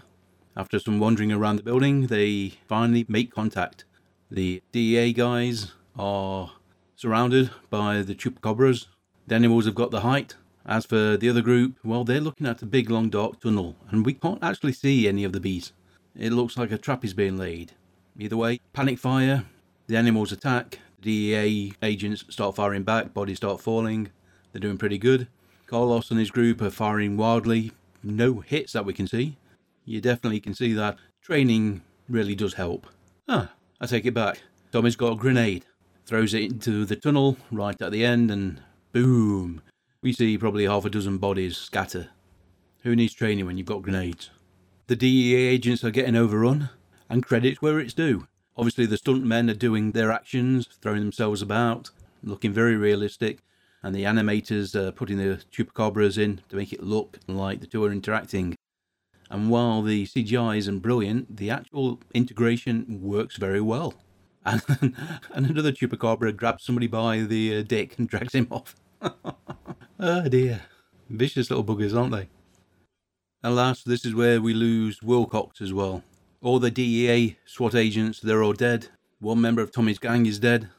After 0.58 0.80
some 0.80 1.00
wandering 1.00 1.32
around 1.32 1.56
the 1.56 1.64
building, 1.64 2.08
they 2.08 2.56
finally 2.68 3.06
make 3.08 3.34
contact. 3.34 3.86
The 4.30 4.62
DEA 4.74 5.14
guys 5.14 5.72
are 5.98 6.52
surrounded 6.98 7.52
by 7.70 8.02
the 8.02 8.14
chupacabras. 8.14 8.88
The 9.28 9.36
animals 9.36 9.68
have 9.68 9.76
got 9.76 9.92
the 9.92 10.02
height. 10.02 10.36
As 10.66 10.86
for 10.86 11.16
the 11.16 11.30
other 11.30 11.42
group, 11.42 11.78
well, 11.86 12.04
they're 12.04 12.20
looking 12.20 12.48
at 12.48 12.62
a 12.64 12.66
big, 12.66 12.90
long, 12.90 13.10
dark 13.10 13.40
tunnel, 13.40 13.78
and 13.92 14.06
we 14.06 14.14
can't 14.14 14.44
actually 14.44 14.74
see 14.74 15.08
any 15.08 15.24
of 15.24 15.32
the 15.32 15.40
bees. 15.40 15.72
It 16.18 16.34
looks 16.34 16.58
like 16.58 16.74
a 16.74 16.78
trap 16.78 17.06
is 17.06 17.14
being 17.14 17.38
laid. 17.38 17.72
Either 18.20 18.36
way, 18.36 18.60
panic 18.74 19.00
fire, 19.00 19.46
the 19.92 19.98
animals 19.98 20.32
attack, 20.32 20.80
the 21.02 21.34
DEA 21.34 21.74
agents 21.84 22.24
start 22.30 22.56
firing 22.56 22.84
back, 22.84 23.14
bodies 23.14 23.38
start 23.38 23.60
falling. 23.60 24.10
They're 24.52 24.62
doing 24.62 24.78
pretty 24.78 24.98
good. 24.98 25.28
Carlos 25.68 26.10
and 26.12 26.20
his 26.20 26.32
group 26.32 26.62
are 26.62 26.70
firing 26.70 27.18
wildly. 27.18 27.74
No 28.02 28.40
hits 28.40 28.72
that 28.72 28.86
we 28.86 28.94
can 28.94 29.06
see. 29.06 29.36
You 29.84 30.00
definitely 30.00 30.40
can 30.40 30.54
see 30.54 30.72
that 30.74 30.98
training 31.22 31.82
really 32.08 32.36
does 32.36 32.54
help. 32.54 32.88
Ah, 33.28 33.52
I 33.82 33.86
take 33.86 34.06
it 34.06 34.14
back. 34.14 34.42
Tommy's 34.72 34.96
got 34.96 35.12
a 35.12 35.16
grenade. 35.18 35.66
Throws 36.06 36.34
it 36.34 36.44
into 36.44 36.86
the 36.86 36.96
tunnel 36.96 37.36
right 37.52 37.80
at 37.82 37.92
the 37.92 38.06
end, 38.06 38.32
and 38.32 38.62
boom. 38.94 39.62
We 40.02 40.14
see 40.14 40.38
probably 40.38 40.68
half 40.68 40.86
a 40.86 40.90
dozen 40.90 41.18
bodies 41.18 41.58
scatter. 41.58 42.12
Who 42.84 42.96
needs 42.96 43.14
training 43.14 43.46
when 43.46 43.58
you've 43.58 43.68
got 43.68 43.82
grenades? 43.82 44.30
The 44.88 44.96
DEA 44.96 45.36
agents 45.36 45.84
are 45.84 45.92
getting 45.92 46.16
overrun, 46.16 46.70
and 47.10 47.26
credit 47.26 47.62
where 47.62 47.78
it's 47.78 47.94
due. 47.94 48.28
Obviously, 48.58 48.86
the 48.86 48.98
stunt 48.98 49.24
men 49.24 49.50
are 49.50 49.56
doing 49.56 49.92
their 49.92 50.12
actions, 50.12 50.68
throwing 50.82 51.00
themselves 51.00 51.42
about, 51.42 51.90
looking 52.24 52.52
very 52.52 52.76
realistic, 52.76 53.40
and 53.84 53.96
the 53.96 54.04
animators 54.04 54.76
are 54.76 54.92
putting 54.92 55.18
the 55.18 55.42
chupacabras 55.52 56.18
in 56.18 56.42
to 56.50 56.56
make 56.56 56.74
it 56.74 56.84
look 56.84 57.20
like 57.28 57.62
the 57.62 57.68
two 57.68 57.84
are 57.84 57.92
interacting. 57.92 58.56
And 59.30 59.50
while 59.50 59.82
the 59.82 60.06
CGI 60.06 60.58
isn't 60.58 60.80
brilliant, 60.80 61.38
the 61.38 61.50
actual 61.50 62.02
integration 62.14 63.02
works 63.02 63.38
very 63.38 63.62
well. 63.62 63.94
And, 64.46 64.62
and 65.34 65.50
another 65.50 65.72
chupacabra 65.72 66.36
grabs 66.36 66.64
somebody 66.64 66.88
by 66.88 67.22
the 67.22 67.58
uh, 67.58 67.62
dick 67.64 67.98
and 67.98 68.10
drags 68.10 68.36
him 68.36 68.48
off. 68.52 68.76
oh 70.00 70.28
dear. 70.28 70.62
Vicious 71.10 71.50
little 71.50 71.64
buggers, 71.64 71.98
aren't 71.98 72.12
they? 72.12 72.30
Alas, 73.44 73.84
this 73.84 74.06
is 74.06 74.14
where 74.14 74.40
we 74.42 74.54
lose 74.54 75.02
Wilcox 75.02 75.62
as 75.62 75.74
well. 75.74 76.04
All 76.44 76.58
the 76.58 76.72
DEA 76.72 77.38
SWAT 77.46 77.76
agents, 77.76 78.20
they're 78.20 78.42
all 78.42 78.54
dead. 78.54 78.88
One 79.20 79.40
member 79.40 79.62
of 79.62 79.72
Tommy's 79.72 80.00
gang 80.00 80.26
is 80.26 80.40
dead. 80.40 80.70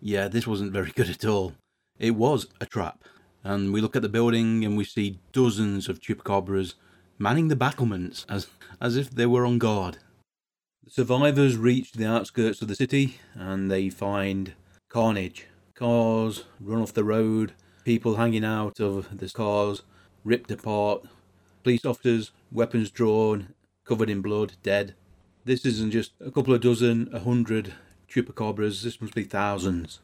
Yeah, 0.00 0.26
this 0.26 0.48
wasn't 0.48 0.72
very 0.72 0.90
good 0.90 1.08
at 1.08 1.24
all. 1.24 1.52
It 1.96 2.16
was 2.16 2.48
a 2.60 2.66
trap. 2.66 3.04
And 3.44 3.72
we 3.72 3.80
look 3.80 3.94
at 3.94 4.02
the 4.02 4.08
building 4.08 4.64
and 4.64 4.76
we 4.76 4.82
see 4.82 5.20
dozens 5.30 5.88
of 5.88 6.00
chupacabras 6.00 6.74
manning 7.20 7.46
the 7.46 7.54
battlements 7.54 8.26
as, 8.28 8.48
as 8.80 8.96
if 8.96 9.10
they 9.10 9.26
were 9.26 9.46
on 9.46 9.58
guard. 9.58 9.98
The 10.82 10.90
survivors 10.90 11.56
reach 11.56 11.92
the 11.92 12.06
outskirts 12.06 12.60
of 12.60 12.66
the 12.66 12.74
city 12.74 13.20
and 13.34 13.70
they 13.70 13.90
find 13.90 14.54
carnage. 14.88 15.46
Cars 15.76 16.46
run 16.58 16.82
off 16.82 16.94
the 16.94 17.04
road, 17.04 17.52
people 17.84 18.16
hanging 18.16 18.44
out 18.44 18.80
of 18.80 19.18
the 19.18 19.28
cars, 19.28 19.82
ripped 20.24 20.50
apart, 20.50 21.04
police 21.62 21.84
officers, 21.84 22.32
weapons 22.50 22.90
drawn, 22.90 23.54
covered 23.86 24.10
in 24.10 24.20
blood, 24.20 24.54
dead. 24.64 24.96
This 25.44 25.66
isn't 25.66 25.90
just 25.90 26.12
a 26.20 26.30
couple 26.30 26.54
of 26.54 26.60
dozen, 26.60 27.08
a 27.12 27.18
hundred 27.18 27.74
chupacabras, 28.08 28.82
this 28.82 29.00
must 29.00 29.14
be 29.14 29.24
thousands. 29.24 29.98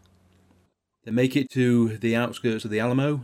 They 1.05 1.13
make 1.13 1.37
it 1.37 1.49
to 1.51 1.97
the 1.97 2.17
outskirts 2.17 2.65
of 2.65 2.73
the 2.73 2.81
Alamo. 2.81 3.21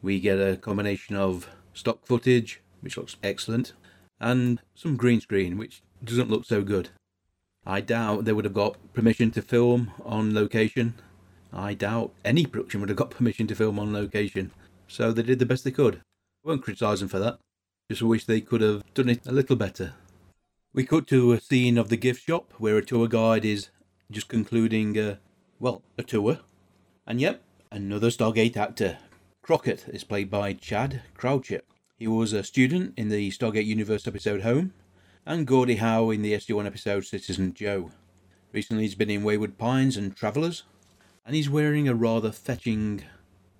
We 0.00 0.18
get 0.18 0.38
a 0.38 0.56
combination 0.56 1.14
of 1.14 1.50
stock 1.74 2.06
footage, 2.06 2.62
which 2.80 2.96
looks 2.96 3.16
excellent, 3.22 3.74
and 4.18 4.60
some 4.74 4.96
green 4.96 5.20
screen, 5.20 5.58
which 5.58 5.82
doesn't 6.02 6.30
look 6.30 6.46
so 6.46 6.62
good. 6.62 6.88
I 7.66 7.82
doubt 7.82 8.24
they 8.24 8.32
would 8.32 8.46
have 8.46 8.54
got 8.54 8.78
permission 8.94 9.30
to 9.32 9.42
film 9.42 9.90
on 10.06 10.34
location. 10.34 10.94
I 11.52 11.74
doubt 11.74 12.12
any 12.24 12.46
production 12.46 12.80
would 12.80 12.88
have 12.88 12.96
got 12.96 13.10
permission 13.10 13.46
to 13.48 13.54
film 13.54 13.78
on 13.78 13.92
location. 13.92 14.52
So 14.88 15.12
they 15.12 15.22
did 15.22 15.38
the 15.38 15.46
best 15.46 15.64
they 15.64 15.70
could. 15.70 15.96
I 15.96 16.48
won't 16.48 16.62
criticise 16.62 17.00
them 17.00 17.10
for 17.10 17.18
that. 17.18 17.38
Just 17.90 18.00
wish 18.00 18.24
they 18.24 18.40
could 18.40 18.62
have 18.62 18.82
done 18.94 19.10
it 19.10 19.26
a 19.26 19.32
little 19.32 19.56
better. 19.56 19.92
We 20.74 20.86
cut 20.86 21.06
to 21.08 21.32
a 21.32 21.40
scene 21.40 21.76
of 21.76 21.90
the 21.90 21.98
gift 21.98 22.26
shop 22.26 22.54
where 22.56 22.78
a 22.78 22.84
tour 22.84 23.06
guide 23.06 23.44
is 23.44 23.68
just 24.10 24.28
concluding, 24.28 24.98
uh, 24.98 25.16
well, 25.60 25.82
a 25.98 26.02
tour. 26.02 26.38
And 27.06 27.20
yep, 27.20 27.42
another 27.70 28.08
Stargate 28.08 28.56
actor. 28.56 28.96
Crockett 29.42 29.84
is 29.88 30.02
played 30.02 30.30
by 30.30 30.54
Chad 30.54 31.02
Krowchuk. 31.14 31.60
He 31.98 32.08
was 32.08 32.32
a 32.32 32.42
student 32.42 32.94
in 32.96 33.10
the 33.10 33.30
Stargate 33.32 33.66
Universe 33.66 34.06
episode 34.06 34.40
Home, 34.40 34.72
and 35.26 35.46
Gordie 35.46 35.76
Howe 35.76 36.08
in 36.08 36.22
the 36.22 36.32
SG1 36.32 36.64
episode 36.64 37.04
Citizen 37.04 37.52
Joe. 37.52 37.90
Recently 38.54 38.84
he's 38.84 38.94
been 38.94 39.10
in 39.10 39.22
Wayward 39.22 39.58
Pines 39.58 39.98
and 39.98 40.16
Travellers, 40.16 40.62
and 41.26 41.36
he's 41.36 41.50
wearing 41.50 41.86
a 41.86 41.94
rather 41.94 42.32
fetching 42.32 43.04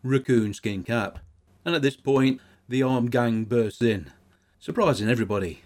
raccoon 0.02 0.54
skin 0.54 0.82
cap. 0.82 1.18
And 1.62 1.74
at 1.74 1.82
this 1.82 1.96
point, 1.96 2.40
the 2.70 2.82
armed 2.82 3.10
gang 3.10 3.44
bursts 3.44 3.82
in, 3.82 4.10
surprising 4.58 5.10
everybody. 5.10 5.60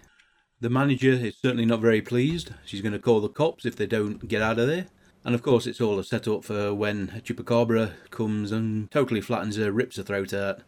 The 0.59 0.69
manager 0.71 1.11
is 1.11 1.37
certainly 1.37 1.67
not 1.67 1.81
very 1.81 2.01
pleased. 2.01 2.51
She's 2.65 2.81
going 2.81 2.93
to 2.93 2.99
call 2.99 3.21
the 3.21 3.29
cops 3.29 3.63
if 3.63 3.75
they 3.75 3.85
don't 3.85 4.27
get 4.27 4.41
out 4.41 4.57
of 4.57 4.67
there. 4.67 4.87
And 5.23 5.35
of 5.35 5.43
course, 5.43 5.67
it's 5.67 5.79
all 5.79 5.99
a 5.99 6.03
setup 6.03 6.43
for 6.43 6.73
when 6.73 7.11
a 7.15 7.19
chupacabra 7.21 7.91
comes 8.09 8.51
and 8.51 8.89
totally 8.89 9.21
flattens 9.21 9.57
her, 9.57 9.71
rips 9.71 9.97
her 9.97 10.03
throat 10.03 10.33
out, 10.33 10.61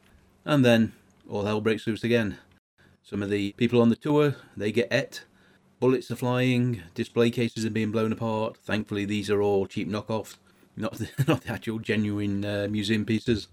and 0.45 0.63
then 0.63 0.93
all 1.27 1.45
hell 1.45 1.59
breaks 1.59 1.87
loose 1.87 2.03
again. 2.03 2.37
Some 3.01 3.23
of 3.23 3.31
the 3.31 3.53
people 3.53 3.81
on 3.81 3.89
the 3.89 3.95
tour 3.95 4.35
they 4.55 4.71
get 4.71 4.89
et. 4.91 5.23
Bullets 5.79 6.11
are 6.11 6.15
flying, 6.15 6.83
display 6.93 7.31
cases 7.31 7.65
are 7.65 7.71
being 7.71 7.91
blown 7.91 8.11
apart. 8.11 8.57
Thankfully, 8.57 9.05
these 9.05 9.29
are 9.31 9.41
all 9.41 9.65
cheap 9.65 9.89
knockoffs, 9.89 10.35
not 10.75 10.93
the, 10.93 11.09
not 11.27 11.41
the 11.45 11.51
actual 11.51 11.79
genuine 11.79 12.45
uh, 12.45 12.67
museum 12.69 13.05
pieces. 13.05 13.47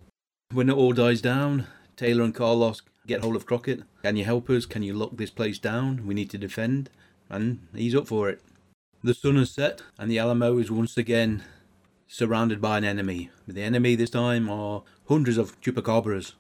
When 0.53 0.69
it 0.69 0.77
all 0.77 0.93
dies 0.93 1.23
down, 1.23 1.67
Taylor 1.97 2.25
and 2.25 2.35
Carlos 2.35 2.83
get 3.07 3.23
hold 3.23 3.37
of 3.37 3.47
Crockett. 3.47 3.83
Can 4.03 4.17
you 4.17 4.25
help 4.25 4.51
us? 4.51 4.67
Can 4.67 4.83
you 4.83 4.95
lock 4.95 5.17
this 5.17 5.31
place 5.31 5.59
down? 5.59 6.07
We 6.07 6.15
need 6.15 6.31
to 6.31 6.39
defend. 6.39 6.91
And 7.29 7.67
he's 7.75 7.95
up 7.95 8.07
for 8.07 8.29
it. 8.29 8.41
The 9.03 9.15
sun 9.15 9.37
has 9.37 9.51
set, 9.51 9.83
and 9.99 10.11
the 10.11 10.19
Alamo 10.19 10.59
is 10.59 10.71
once 10.71 10.97
again 10.97 11.45
surrounded 12.07 12.61
by 12.61 12.79
an 12.79 12.85
enemy. 12.85 13.31
The 13.47 13.63
enemy 13.63 13.95
this 13.95 14.11
time 14.11 14.49
are 14.49 14.83
hundreds 15.09 15.39
of 15.39 15.61
chupacabras. 15.61 16.33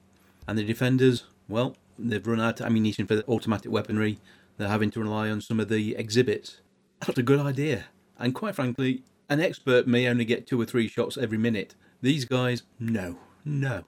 And 0.46 0.58
the 0.58 0.64
defenders, 0.64 1.24
well, 1.48 1.76
they've 1.98 2.26
run 2.26 2.40
out 2.40 2.60
of 2.60 2.66
ammunition 2.66 3.06
for 3.06 3.16
the 3.16 3.26
automatic 3.26 3.70
weaponry. 3.70 4.18
They're 4.56 4.68
having 4.68 4.90
to 4.92 5.00
rely 5.00 5.28
on 5.28 5.40
some 5.40 5.60
of 5.60 5.68
the 5.68 5.96
exhibits. 5.96 6.60
That's 7.00 7.18
a 7.18 7.22
good 7.22 7.40
idea. 7.40 7.86
And 8.18 8.34
quite 8.34 8.54
frankly, 8.54 9.02
an 9.28 9.40
expert 9.40 9.86
may 9.86 10.08
only 10.08 10.24
get 10.24 10.46
two 10.46 10.60
or 10.60 10.64
three 10.64 10.88
shots 10.88 11.18
every 11.18 11.38
minute. 11.38 11.74
These 12.00 12.24
guys, 12.24 12.62
no, 12.78 13.18
no. 13.44 13.84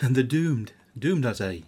And 0.00 0.14
they're 0.14 0.22
doomed. 0.22 0.72
Doomed, 0.98 1.26
I 1.26 1.32
say. 1.32 1.64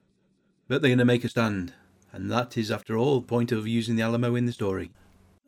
But 0.66 0.80
they're 0.80 0.88
going 0.90 0.98
to 0.98 1.04
make 1.04 1.24
a 1.24 1.28
stand. 1.28 1.72
And 2.12 2.30
that 2.30 2.56
is, 2.56 2.70
after 2.70 2.96
all, 2.96 3.20
the 3.20 3.26
point 3.26 3.52
of 3.52 3.66
using 3.66 3.96
the 3.96 4.02
Alamo 4.02 4.34
in 4.34 4.46
the 4.46 4.52
story. 4.52 4.90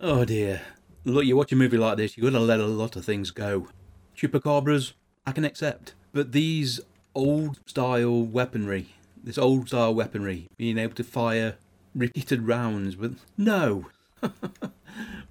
Oh 0.01 0.25
dear. 0.25 0.63
Look, 1.05 1.25
you 1.25 1.37
watch 1.37 1.53
a 1.53 1.57
movie 1.57 1.79
like 1.79 1.97
this, 1.97 2.17
you've 2.17 2.31
got 2.31 2.39
to 2.39 2.45
let 2.45 2.61
a 2.61 2.67
lot 2.67 2.97
of 2.97 3.05
things 3.05 3.31
go. 3.31 3.69
Chupacabras, 4.17 4.93
I 5.25 5.33
can 5.33 5.45
accept. 5.45 5.95
But 6.13 6.33
these 6.33 6.81
old 7.15 7.61
style 7.67 8.23
weaponry, 8.23 8.89
this 9.23 9.39
old 9.39 9.69
style 9.69 9.95
weaponry, 9.95 10.49
being 10.57 10.77
able 10.77 10.95
to 10.97 11.05
fire 11.05 11.57
repeated 11.95 12.47
rounds 12.47 12.97
with. 12.97 13.21
No! 13.39 13.87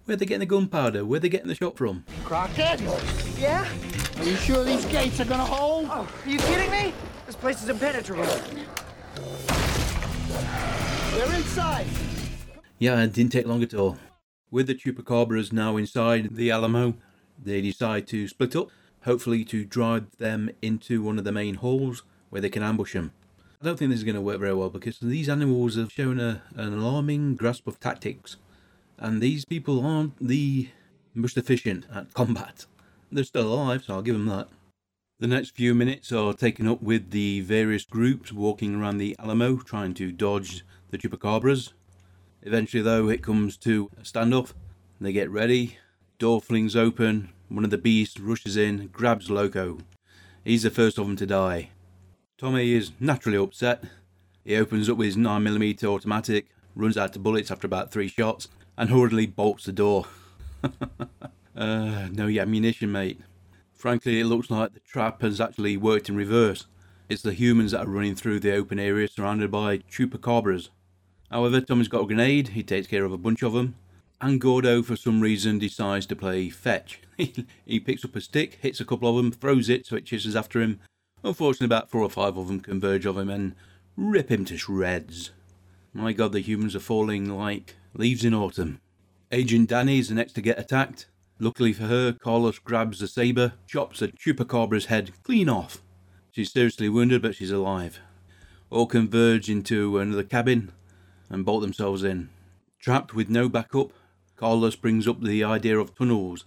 Where 0.05 0.15
they 0.15 0.25
getting 0.25 0.39
the 0.39 0.45
gunpowder? 0.45 1.05
Where 1.05 1.19
they 1.19 1.29
getting 1.29 1.47
the 1.47 1.55
shot 1.55 1.77
from? 1.77 2.05
Crockett? 2.23 2.81
Yeah? 3.37 3.67
Are 4.17 4.23
you 4.23 4.35
sure 4.35 4.63
these 4.63 4.85
gates 4.85 5.19
are 5.19 5.25
gonna 5.25 5.43
hold? 5.43 5.87
Oh, 5.91 6.07
are 6.25 6.29
you 6.29 6.37
kidding 6.39 6.71
me? 6.71 6.93
This 7.25 7.35
place 7.35 7.61
is 7.61 7.69
impenetrable. 7.69 8.25
They're 11.25 11.37
inside. 11.37 11.87
Yeah, 12.77 13.01
it 13.03 13.13
didn't 13.13 13.31
take 13.31 13.47
long 13.47 13.63
at 13.63 13.73
all. 13.73 13.97
With 14.51 14.67
the 14.67 14.75
chupacabras 14.75 15.51
now 15.51 15.75
inside 15.75 16.35
the 16.35 16.51
Alamo, 16.51 16.95
they 17.41 17.61
decide 17.61 18.07
to 18.07 18.27
split 18.27 18.55
up, 18.55 18.69
hopefully 19.03 19.43
to 19.45 19.65
drive 19.65 20.17
them 20.17 20.51
into 20.61 21.01
one 21.01 21.17
of 21.17 21.23
the 21.23 21.31
main 21.31 21.55
halls 21.55 22.03
where 22.29 22.41
they 22.41 22.49
can 22.49 22.63
ambush 22.63 22.93
them. 22.93 23.11
I 23.61 23.65
don't 23.65 23.79
think 23.79 23.89
this 23.89 23.99
is 23.99 24.03
going 24.03 24.15
to 24.15 24.21
work 24.21 24.39
very 24.39 24.53
well 24.53 24.69
because 24.69 24.99
these 24.99 25.27
animals 25.27 25.75
have 25.75 25.91
shown 25.91 26.19
a, 26.19 26.43
an 26.55 26.73
alarming 26.73 27.35
grasp 27.35 27.67
of 27.67 27.79
tactics, 27.79 28.37
and 28.99 29.21
these 29.21 29.45
people 29.45 29.83
aren't 29.83 30.17
the 30.19 30.69
most 31.15 31.37
efficient 31.37 31.85
at 31.93 32.13
combat. 32.13 32.65
They're 33.11 33.23
still 33.23 33.51
alive, 33.51 33.83
so 33.83 33.95
I'll 33.95 34.01
give 34.01 34.15
them 34.15 34.27
that. 34.27 34.49
The 35.17 35.27
next 35.27 35.55
few 35.55 35.73
minutes 35.73 36.11
are 36.11 36.33
taken 36.33 36.67
up 36.67 36.81
with 36.81 37.11
the 37.11 37.41
various 37.41 37.85
groups 37.85 38.33
walking 38.33 38.75
around 38.75 38.97
the 38.97 39.15
Alamo 39.17 39.57
trying 39.57 39.93
to 39.95 40.11
dodge 40.11 40.63
the 40.89 40.97
chupacabras. 40.97 41.73
Eventually, 42.41 42.83
though, 42.83 43.09
it 43.09 43.23
comes 43.23 43.57
to 43.57 43.89
a 43.97 44.01
standoff. 44.01 44.53
They 45.01 45.11
get 45.11 45.29
ready, 45.29 45.77
door 46.19 46.41
flings 46.41 46.75
open, 46.75 47.29
one 47.49 47.63
of 47.63 47.71
the 47.71 47.77
beasts 47.77 48.19
rushes 48.19 48.57
in, 48.57 48.87
grabs 48.87 49.29
Loco. 49.29 49.79
He's 50.43 50.63
the 50.63 50.69
first 50.69 50.97
of 50.97 51.07
them 51.07 51.15
to 51.17 51.25
die. 51.25 51.69
Tommy 52.37 52.73
is 52.73 52.91
naturally 52.99 53.37
upset. 53.37 53.83
He 54.43 54.55
opens 54.55 54.89
up 54.89 54.97
with 54.97 55.07
his 55.07 55.17
9mm 55.17 55.83
automatic, 55.83 56.47
runs 56.75 56.97
out 56.97 57.15
of 57.15 57.23
bullets 57.23 57.49
after 57.49 57.65
about 57.65 57.91
three 57.91 58.07
shots, 58.07 58.47
and 58.77 58.89
hurriedly 58.89 59.25
bolts 59.25 59.65
the 59.65 59.71
door. 59.71 60.05
uh, 61.55 62.07
no 62.11 62.27
ammunition, 62.27 62.91
mate. 62.91 63.19
Frankly, 63.73 64.19
it 64.19 64.25
looks 64.25 64.49
like 64.49 64.73
the 64.73 64.79
trap 64.81 65.21
has 65.21 65.39
actually 65.39 65.77
worked 65.77 66.09
in 66.09 66.15
reverse. 66.15 66.67
It's 67.07 67.21
the 67.21 67.33
humans 67.33 67.71
that 67.71 67.85
are 67.85 67.89
running 67.89 68.15
through 68.15 68.39
the 68.39 68.55
open 68.55 68.79
area 68.79 69.07
surrounded 69.07 69.51
by 69.51 69.77
chupacabras. 69.77 70.69
However, 71.29 71.61
Tommy's 71.61 71.87
got 71.87 72.01
a 72.01 72.05
grenade, 72.07 72.49
he 72.49 72.63
takes 72.63 72.87
care 72.87 73.05
of 73.05 73.11
a 73.11 73.17
bunch 73.17 73.43
of 73.43 73.53
them, 73.53 73.75
and 74.19 74.41
Gordo, 74.41 74.81
for 74.81 74.95
some 74.95 75.21
reason, 75.21 75.59
decides 75.59 76.07
to 76.07 76.15
play 76.15 76.49
fetch. 76.49 77.01
he 77.17 77.79
picks 77.79 78.03
up 78.03 78.15
a 78.15 78.21
stick, 78.21 78.57
hits 78.61 78.79
a 78.79 78.85
couple 78.85 79.07
of 79.07 79.17
them, 79.17 79.31
throws 79.31 79.69
it 79.69 79.85
so 79.85 79.95
it 79.95 80.05
chases 80.05 80.35
after 80.35 80.61
him. 80.61 80.79
Unfortunately, 81.23 81.65
about 81.65 81.91
four 81.91 82.01
or 82.01 82.09
five 82.09 82.37
of 82.37 82.47
them 82.47 82.59
converge 82.59 83.05
on 83.05 83.17
him 83.17 83.29
and 83.29 83.55
rip 83.95 84.31
him 84.31 84.43
to 84.45 84.57
shreds. 84.57 85.29
My 85.93 86.11
god, 86.11 86.31
the 86.31 86.39
humans 86.39 86.75
are 86.75 86.79
falling 86.79 87.29
like 87.29 87.75
leaves 87.93 88.25
in 88.25 88.33
autumn. 88.33 88.79
Agent 89.31 89.69
Danny 89.69 89.99
is 89.99 90.09
the 90.09 90.15
next 90.15 90.33
to 90.33 90.41
get 90.41 90.59
attacked. 90.59 91.07
Luckily 91.39 91.73
for 91.73 91.83
her, 91.83 92.13
Carlos 92.13 92.57
grabs 92.59 92.99
the 92.99 93.07
saber, 93.07 93.53
chops 93.67 94.01
a 94.01 94.07
chupacabra's 94.07 94.85
head 94.85 95.11
clean 95.23 95.49
off. 95.49 95.81
She's 96.35 96.51
seriously 96.51 96.89
wounded, 96.89 97.21
but 97.21 97.33
she's 97.33 97.49
alive. 97.49 98.01
All 98.69 98.87
converge 98.87 99.49
into 99.49 99.97
another 99.99 100.23
cabin 100.23 100.73
and 101.29 101.45
bolt 101.45 101.61
themselves 101.61 102.03
in. 102.03 102.27
Trapped 102.77 103.13
with 103.13 103.29
no 103.29 103.47
backup, 103.47 103.93
Carlos 104.35 104.75
brings 104.75 105.07
up 105.07 105.21
the 105.21 105.45
idea 105.45 105.79
of 105.79 105.95
tunnels. 105.95 106.43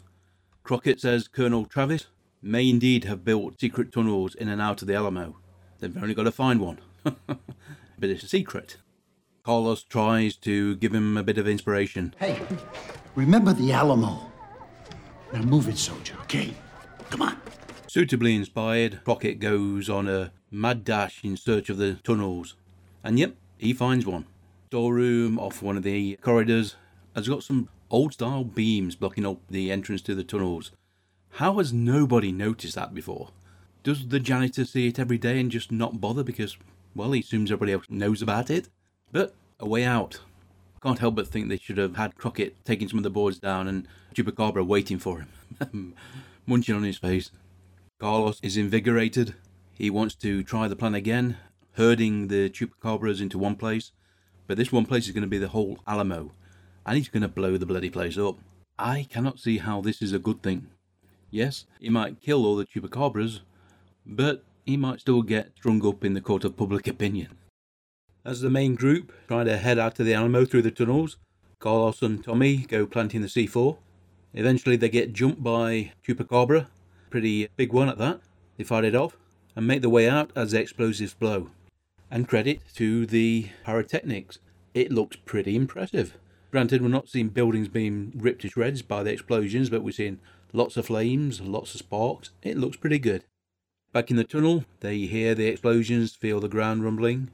Crockett 0.62 1.00
says 1.00 1.26
Colonel 1.26 1.64
Travis 1.64 2.08
may 2.42 2.68
indeed 2.68 3.04
have 3.04 3.24
built 3.24 3.58
secret 3.58 3.90
tunnels 3.90 4.34
in 4.34 4.50
and 4.50 4.60
out 4.60 4.82
of 4.82 4.88
the 4.88 4.94
Alamo. 4.94 5.38
They've 5.78 5.96
only 5.96 6.12
got 6.12 6.24
to 6.24 6.32
find 6.32 6.60
one. 6.60 6.80
but 7.02 7.40
it's 7.98 8.24
a 8.24 8.28
secret. 8.28 8.76
Carlos 9.42 9.84
tries 9.84 10.36
to 10.36 10.76
give 10.76 10.94
him 10.94 11.16
a 11.16 11.22
bit 11.22 11.38
of 11.38 11.48
inspiration. 11.48 12.14
Hey, 12.18 12.38
remember 13.14 13.54
the 13.54 13.72
Alamo. 13.72 14.30
Now 15.32 15.40
move 15.40 15.66
it, 15.66 15.78
soldier, 15.78 16.14
okay? 16.24 16.52
Come 17.08 17.22
on. 17.22 17.40
Suitably 17.88 18.34
inspired, 18.34 19.00
Crockett 19.04 19.40
goes 19.40 19.88
on 19.88 20.08
a 20.08 20.30
mad 20.50 20.84
dash 20.84 21.24
in 21.24 21.38
search 21.38 21.70
of 21.70 21.78
the 21.78 21.94
tunnels. 21.94 22.54
And 23.02 23.18
yep, 23.18 23.34
he 23.56 23.72
finds 23.72 24.04
one. 24.04 24.26
Storeroom 24.66 25.38
off 25.38 25.62
one 25.62 25.78
of 25.78 25.82
the 25.84 26.16
corridors 26.16 26.76
has 27.16 27.28
got 27.28 27.42
some 27.42 27.70
old 27.90 28.12
style 28.12 28.44
beams 28.44 28.94
blocking 28.94 29.24
up 29.24 29.40
the 29.48 29.72
entrance 29.72 30.02
to 30.02 30.14
the 30.14 30.22
tunnels. 30.22 30.70
How 31.32 31.56
has 31.56 31.72
nobody 31.72 32.30
noticed 32.30 32.74
that 32.74 32.92
before? 32.92 33.30
Does 33.82 34.08
the 34.08 34.20
janitor 34.20 34.66
see 34.66 34.88
it 34.88 34.98
every 34.98 35.16
day 35.16 35.40
and 35.40 35.50
just 35.50 35.72
not 35.72 35.98
bother 35.98 36.22
because, 36.22 36.58
well, 36.94 37.12
he 37.12 37.20
assumes 37.20 37.50
everybody 37.50 37.72
else 37.72 37.86
knows 37.88 38.20
about 38.20 38.50
it? 38.50 38.68
But 39.12 39.34
a 39.58 39.66
way 39.66 39.84
out. 39.84 40.20
Can't 40.82 40.98
help 40.98 41.14
but 41.14 41.26
think 41.26 41.48
they 41.48 41.56
should 41.56 41.78
have 41.78 41.96
had 41.96 42.16
Crockett 42.16 42.62
taking 42.66 42.88
some 42.90 42.98
of 42.98 43.02
the 43.02 43.08
boards 43.08 43.38
down 43.38 43.66
and 43.66 43.88
Chupacabra 44.14 44.66
waiting 44.66 44.98
for 44.98 45.24
him, 45.60 45.94
munching 46.46 46.74
on 46.74 46.82
his 46.82 46.98
face. 46.98 47.30
Carlos 48.00 48.38
is 48.44 48.56
invigorated. 48.56 49.34
He 49.74 49.90
wants 49.90 50.14
to 50.16 50.44
try 50.44 50.68
the 50.68 50.76
plan 50.76 50.94
again, 50.94 51.36
herding 51.72 52.28
the 52.28 52.48
Chupacabras 52.48 53.20
into 53.20 53.38
one 53.38 53.56
place. 53.56 53.90
But 54.46 54.56
this 54.56 54.70
one 54.70 54.86
place 54.86 55.06
is 55.06 55.12
going 55.12 55.22
to 55.22 55.28
be 55.28 55.38
the 55.38 55.48
whole 55.48 55.80
Alamo, 55.84 56.30
and 56.86 56.96
he's 56.96 57.08
going 57.08 57.22
to 57.22 57.28
blow 57.28 57.56
the 57.56 57.66
bloody 57.66 57.90
place 57.90 58.16
up. 58.16 58.38
I 58.78 59.04
cannot 59.10 59.40
see 59.40 59.58
how 59.58 59.80
this 59.80 60.00
is 60.00 60.12
a 60.12 60.20
good 60.20 60.44
thing. 60.44 60.68
Yes, 61.32 61.66
he 61.80 61.88
might 61.88 62.20
kill 62.20 62.46
all 62.46 62.54
the 62.54 62.66
Chupacabras, 62.66 63.40
but 64.06 64.44
he 64.64 64.76
might 64.76 65.00
still 65.00 65.22
get 65.22 65.52
strung 65.56 65.84
up 65.84 66.04
in 66.04 66.14
the 66.14 66.20
court 66.20 66.44
of 66.44 66.56
public 66.56 66.86
opinion. 66.86 67.36
As 68.24 68.42
the 68.42 68.50
main 68.50 68.76
group 68.76 69.12
try 69.26 69.42
to 69.42 69.56
head 69.56 69.78
out 69.78 69.96
to 69.96 70.04
the 70.04 70.14
Alamo 70.14 70.44
through 70.44 70.62
the 70.62 70.70
tunnels, 70.70 71.16
Carlos 71.58 72.00
and 72.02 72.22
Tommy 72.22 72.58
go 72.58 72.86
planting 72.86 73.22
the 73.22 73.26
C4. 73.26 73.76
Eventually, 74.34 74.76
they 74.76 74.88
get 74.88 75.12
jumped 75.12 75.42
by 75.42 75.92
Chupacabra, 76.06 76.68
pretty 77.10 77.48
big 77.56 77.72
one 77.72 77.88
at 77.88 77.98
that. 77.98 78.20
They 78.56 78.64
fired 78.64 78.84
it 78.84 78.94
off 78.94 79.16
and 79.56 79.66
make 79.66 79.80
their 79.80 79.90
way 79.90 80.08
out 80.08 80.30
as 80.36 80.52
the 80.52 80.60
explosives 80.60 81.14
blow. 81.14 81.50
And 82.10 82.28
credit 82.28 82.60
to 82.76 83.06
the 83.06 83.48
pyrotechnics, 83.64 84.38
it 84.74 84.92
looks 84.92 85.16
pretty 85.16 85.56
impressive. 85.56 86.16
Granted, 86.50 86.80
we're 86.80 86.88
not 86.88 87.08
seeing 87.08 87.28
buildings 87.28 87.68
being 87.68 88.12
ripped 88.16 88.42
to 88.42 88.48
shreds 88.48 88.82
by 88.82 89.02
the 89.02 89.12
explosions, 89.12 89.68
but 89.68 89.82
we're 89.82 89.92
seeing 89.92 90.18
lots 90.52 90.76
of 90.76 90.86
flames, 90.86 91.40
lots 91.40 91.74
of 91.74 91.80
sparks. 91.80 92.30
It 92.42 92.56
looks 92.56 92.76
pretty 92.76 92.98
good. 92.98 93.24
Back 93.92 94.10
in 94.10 94.16
the 94.16 94.24
tunnel, 94.24 94.64
they 94.80 94.98
hear 95.00 95.34
the 95.34 95.46
explosions, 95.46 96.14
feel 96.14 96.40
the 96.40 96.48
ground 96.48 96.84
rumbling. 96.84 97.30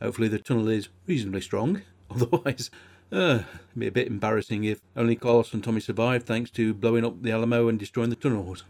Hopefully, 0.00 0.28
the 0.28 0.38
tunnel 0.38 0.68
is 0.68 0.88
reasonably 1.06 1.40
strong. 1.40 1.82
Otherwise, 2.10 2.70
uh, 3.12 3.42
it'd 3.44 3.78
be 3.78 3.86
a 3.86 3.92
bit 3.92 4.06
embarrassing 4.06 4.64
if 4.64 4.80
only 4.96 5.16
Carlos 5.16 5.52
and 5.52 5.62
Tommy 5.62 5.80
survived 5.80 6.26
thanks 6.26 6.50
to 6.52 6.74
blowing 6.74 7.04
up 7.04 7.22
the 7.22 7.30
Alamo 7.30 7.68
and 7.68 7.78
destroying 7.78 8.10
the 8.10 8.16
tunnels. 8.16 8.64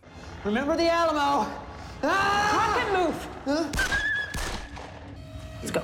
Remember 0.45 0.77
the 0.77 0.91
Alamo? 0.91 1.51
Ah! 2.03 2.53
Crockett, 2.75 2.93
move! 2.93 3.29
Let's 5.61 5.71
go. 5.71 5.83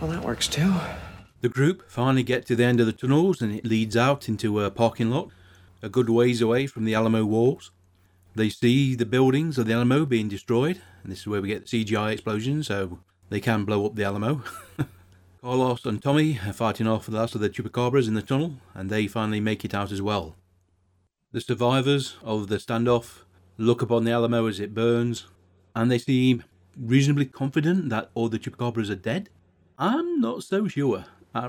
Well, 0.00 0.10
that 0.10 0.22
works 0.24 0.48
too. 0.48 0.74
The 1.42 1.48
group 1.48 1.90
finally 1.90 2.22
get 2.22 2.46
to 2.46 2.56
the 2.56 2.64
end 2.64 2.80
of 2.80 2.86
the 2.86 2.92
tunnels 2.92 3.42
and 3.42 3.52
it 3.52 3.64
leads 3.64 3.96
out 3.96 4.28
into 4.28 4.60
a 4.60 4.70
parking 4.70 5.10
lot, 5.10 5.28
a 5.82 5.88
good 5.88 6.08
ways 6.08 6.40
away 6.40 6.66
from 6.66 6.84
the 6.84 6.94
Alamo 6.94 7.24
walls. 7.24 7.70
They 8.34 8.48
see 8.48 8.94
the 8.94 9.04
buildings 9.04 9.58
of 9.58 9.66
the 9.66 9.74
Alamo 9.74 10.06
being 10.06 10.28
destroyed, 10.28 10.80
and 11.02 11.12
this 11.12 11.20
is 11.20 11.26
where 11.26 11.42
we 11.42 11.48
get 11.48 11.68
the 11.68 11.84
CGI 11.84 12.12
explosions, 12.12 12.68
so 12.68 13.00
they 13.28 13.40
can 13.40 13.64
blow 13.64 13.84
up 13.84 13.94
the 13.94 14.04
Alamo. 14.04 14.42
Carlos 15.42 15.84
and 15.84 16.00
Tommy 16.00 16.38
are 16.46 16.52
fighting 16.52 16.86
off 16.86 17.06
the 17.06 17.16
last 17.16 17.34
of 17.34 17.40
the 17.40 17.50
chupacabras 17.50 18.06
in 18.06 18.14
the 18.14 18.22
tunnel, 18.22 18.58
and 18.74 18.88
they 18.88 19.08
finally 19.08 19.40
make 19.40 19.64
it 19.64 19.74
out 19.74 19.90
as 19.90 20.00
well. 20.00 20.36
The 21.32 21.40
survivors 21.40 22.14
of 22.22 22.46
the 22.46 22.58
standoff 22.58 23.24
look 23.56 23.82
upon 23.82 24.04
the 24.04 24.12
Alamo 24.12 24.46
as 24.46 24.60
it 24.60 24.72
burns, 24.72 25.26
and 25.74 25.90
they 25.90 25.98
seem 25.98 26.44
reasonably 26.78 27.24
confident 27.24 27.88
that 27.88 28.10
all 28.14 28.28
the 28.28 28.38
chupacabras 28.38 28.88
are 28.88 28.94
dead. 28.94 29.30
I'm 29.78 30.20
not 30.20 30.44
so 30.44 30.68
sure. 30.68 31.06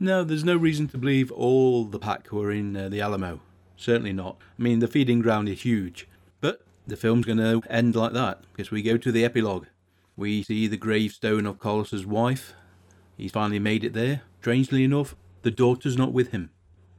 No, 0.00 0.24
there's 0.24 0.44
no 0.44 0.56
reason 0.56 0.88
to 0.88 0.98
believe 0.98 1.30
all 1.30 1.84
the 1.84 1.98
pack 1.98 2.32
were 2.32 2.50
in 2.50 2.76
uh, 2.76 2.88
the 2.88 3.00
Alamo. 3.00 3.40
Certainly 3.76 4.14
not. 4.14 4.38
I 4.58 4.62
mean, 4.62 4.80
the 4.80 4.88
feeding 4.88 5.20
ground 5.20 5.48
is 5.48 5.62
huge. 5.62 6.08
But 6.40 6.62
the 6.86 6.96
film's 6.96 7.26
going 7.26 7.38
to 7.38 7.62
end 7.70 7.94
like 7.94 8.14
that 8.14 8.42
because 8.52 8.70
we 8.70 8.82
go 8.82 8.96
to 8.96 9.12
the 9.12 9.24
epilogue. 9.24 9.66
We 10.16 10.42
see 10.42 10.66
the 10.66 10.78
gravestone 10.78 11.46
of 11.46 11.58
Carlos's 11.58 12.06
wife. 12.06 12.54
He's 13.16 13.32
finally 13.32 13.58
made 13.58 13.84
it 13.84 13.92
there. 13.92 14.22
Strangely 14.40 14.84
enough, 14.84 15.14
the 15.42 15.50
daughter's 15.50 15.96
not 15.96 16.12
with 16.12 16.32
him. 16.32 16.50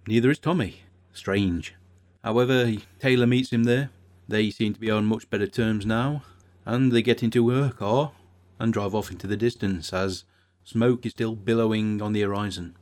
Neither 0.07 0.31
is 0.31 0.39
Tommy. 0.39 0.81
Strange. 1.13 1.75
However, 2.23 2.73
Taylor 2.99 3.27
meets 3.27 3.51
him 3.51 3.63
there. 3.63 3.89
They 4.27 4.49
seem 4.49 4.73
to 4.73 4.79
be 4.79 4.89
on 4.89 5.05
much 5.05 5.29
better 5.29 5.47
terms 5.47 5.85
now, 5.85 6.23
and 6.65 6.91
they 6.91 7.01
get 7.01 7.21
into 7.21 7.49
her 7.49 7.69
car 7.69 8.11
and 8.59 8.73
drive 8.73 8.95
off 8.95 9.11
into 9.11 9.27
the 9.27 9.37
distance 9.37 9.93
as 9.93 10.23
smoke 10.63 11.05
is 11.05 11.11
still 11.11 11.35
billowing 11.35 12.01
on 12.01 12.13
the 12.13 12.21
horizon. 12.21 12.75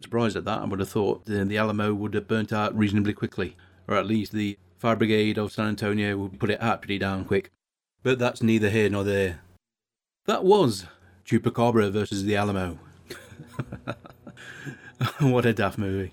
Surprised 0.00 0.36
at 0.36 0.44
that, 0.44 0.60
I 0.60 0.64
would 0.64 0.80
have 0.80 0.88
thought 0.88 1.26
the, 1.26 1.44
the 1.44 1.58
Alamo 1.58 1.94
would 1.94 2.14
have 2.14 2.28
burnt 2.28 2.52
out 2.52 2.76
reasonably 2.76 3.12
quickly, 3.12 3.56
or 3.86 3.96
at 3.96 4.06
least 4.06 4.32
the 4.32 4.58
fire 4.78 4.96
brigade 4.96 5.38
of 5.38 5.52
San 5.52 5.68
Antonio 5.68 6.16
would 6.16 6.38
put 6.38 6.50
it 6.50 6.62
out 6.62 6.82
pretty 6.82 6.98
damn 6.98 7.24
quick. 7.24 7.50
But 8.02 8.18
that's 8.18 8.42
neither 8.42 8.70
here 8.70 8.88
nor 8.88 9.04
there. 9.04 9.40
That 10.26 10.44
was 10.44 10.86
Chupacabra 11.28 11.90
versus 11.90 12.24
the 12.24 12.36
Alamo. 12.36 12.78
what 15.20 15.44
a 15.44 15.52
daft 15.52 15.76
movie. 15.76 16.12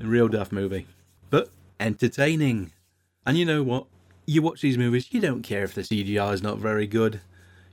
A 0.00 0.06
real 0.06 0.28
daft 0.28 0.52
movie. 0.52 0.86
But 1.30 1.50
entertaining. 1.80 2.70
And 3.26 3.36
you 3.36 3.44
know 3.44 3.64
what? 3.64 3.86
You 4.24 4.40
watch 4.40 4.60
these 4.60 4.78
movies, 4.78 5.08
you 5.10 5.20
don't 5.20 5.42
care 5.42 5.64
if 5.64 5.74
the 5.74 5.80
CGI 5.80 6.32
is 6.32 6.44
not 6.44 6.58
very 6.58 6.86
good. 6.86 7.20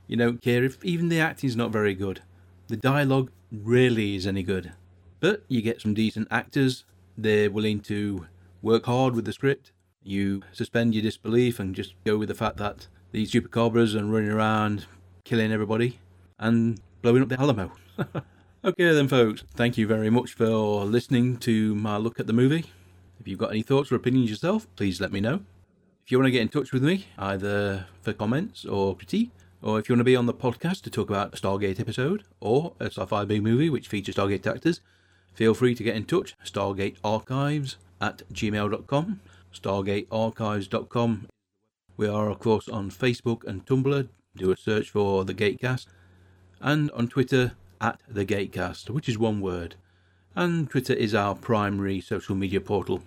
You 0.08 0.16
don't 0.16 0.42
care 0.42 0.64
if 0.64 0.84
even 0.84 1.10
the 1.10 1.20
acting's 1.20 1.54
not 1.54 1.70
very 1.70 1.94
good. 1.94 2.22
The 2.66 2.76
dialogue 2.76 3.30
rarely 3.52 4.16
is 4.16 4.26
any 4.26 4.42
good. 4.42 4.72
But 5.20 5.44
you 5.46 5.62
get 5.62 5.80
some 5.80 5.94
decent 5.94 6.26
actors. 6.28 6.84
They're 7.16 7.52
willing 7.52 7.80
to 7.82 8.26
work 8.62 8.86
hard 8.86 9.14
with 9.14 9.26
the 9.26 9.32
script. 9.32 9.70
You 10.02 10.42
suspend 10.50 10.96
your 10.96 11.04
disbelief 11.04 11.60
and 11.60 11.72
just 11.72 11.94
go 12.04 12.18
with 12.18 12.30
the 12.30 12.34
fact 12.34 12.56
that 12.56 12.88
these 13.12 13.30
chupacabras 13.30 13.94
are 13.94 14.04
running 14.04 14.30
around 14.30 14.86
killing 15.22 15.52
everybody 15.52 16.00
and 16.40 16.80
blowing 17.02 17.22
up 17.22 17.28
the 17.28 17.38
Alamo. 17.38 17.70
okay, 18.64 18.92
then, 18.92 19.06
folks, 19.06 19.44
thank 19.54 19.78
you 19.78 19.86
very 19.86 20.10
much 20.10 20.34
for 20.34 20.84
listening 20.84 21.36
to 21.38 21.74
my 21.76 21.96
look 21.96 22.18
at 22.18 22.26
the 22.26 22.32
movie. 22.32 22.64
If 23.20 23.28
you've 23.28 23.38
got 23.38 23.50
any 23.50 23.62
thoughts 23.62 23.92
or 23.92 23.96
opinions 23.96 24.30
yourself, 24.30 24.66
please 24.74 25.00
let 25.00 25.12
me 25.12 25.20
know. 25.20 25.40
If 26.04 26.10
you 26.10 26.18
want 26.18 26.26
to 26.26 26.32
get 26.32 26.42
in 26.42 26.48
touch 26.48 26.72
with 26.72 26.82
me, 26.82 27.06
either 27.18 27.86
for 28.02 28.12
comments 28.12 28.64
or 28.64 28.96
critique, 28.96 29.30
or 29.62 29.78
if 29.78 29.88
you 29.88 29.92
want 29.92 30.00
to 30.00 30.04
be 30.04 30.16
on 30.16 30.26
the 30.26 30.34
podcast 30.34 30.80
to 30.82 30.90
talk 30.90 31.10
about 31.10 31.34
a 31.34 31.36
Stargate 31.36 31.78
episode 31.78 32.24
or 32.40 32.72
a 32.80 32.86
sci 32.86 33.04
fi 33.04 33.24
big 33.24 33.42
movie 33.42 33.68
which 33.68 33.88
features 33.88 34.16
Stargate 34.16 34.46
actors, 34.46 34.80
feel 35.34 35.54
free 35.54 35.74
to 35.74 35.84
get 35.84 35.94
in 35.96 36.04
touch. 36.04 36.34
Stargate 36.44 36.96
Archives 37.04 37.76
at 38.00 38.22
gmail.com. 38.32 39.20
StargateArchives.com. 39.54 41.28
We 41.96 42.08
are, 42.08 42.30
of 42.30 42.38
course, 42.38 42.68
on 42.68 42.90
Facebook 42.90 43.44
and 43.44 43.66
Tumblr. 43.66 44.08
Do 44.36 44.50
a 44.50 44.56
search 44.56 44.90
for 44.90 45.24
The 45.24 45.34
Gatecast. 45.34 45.86
And 46.60 46.90
on 46.90 47.08
Twitter 47.08 47.52
at 47.80 48.00
The 48.06 48.26
Gatecast, 48.26 48.90
which 48.90 49.08
is 49.08 49.16
one 49.16 49.40
word. 49.40 49.76
And 50.36 50.68
Twitter 50.68 50.92
is 50.92 51.14
our 51.14 51.34
primary 51.34 52.00
social 52.00 52.34
media 52.34 52.60
portal. 52.60 53.02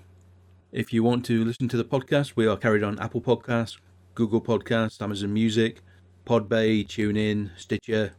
If 0.72 0.92
you 0.92 1.04
want 1.04 1.24
to 1.26 1.46
listen 1.46 1.68
to 1.70 1.78
the 1.78 1.84
podcast, 1.84 2.34
we 2.36 2.48
are 2.48 2.58
carried 2.58 2.82
on 2.82 2.98
Apple 2.98 3.22
Podcasts, 3.22 3.78
Google 4.16 4.42
Podcasts, 4.42 5.02
Amazon 5.02 5.32
Music, 5.34 5.82
Podbay, 6.26 6.88
TuneIn, 6.88 7.52
Stitcher. 7.56 8.14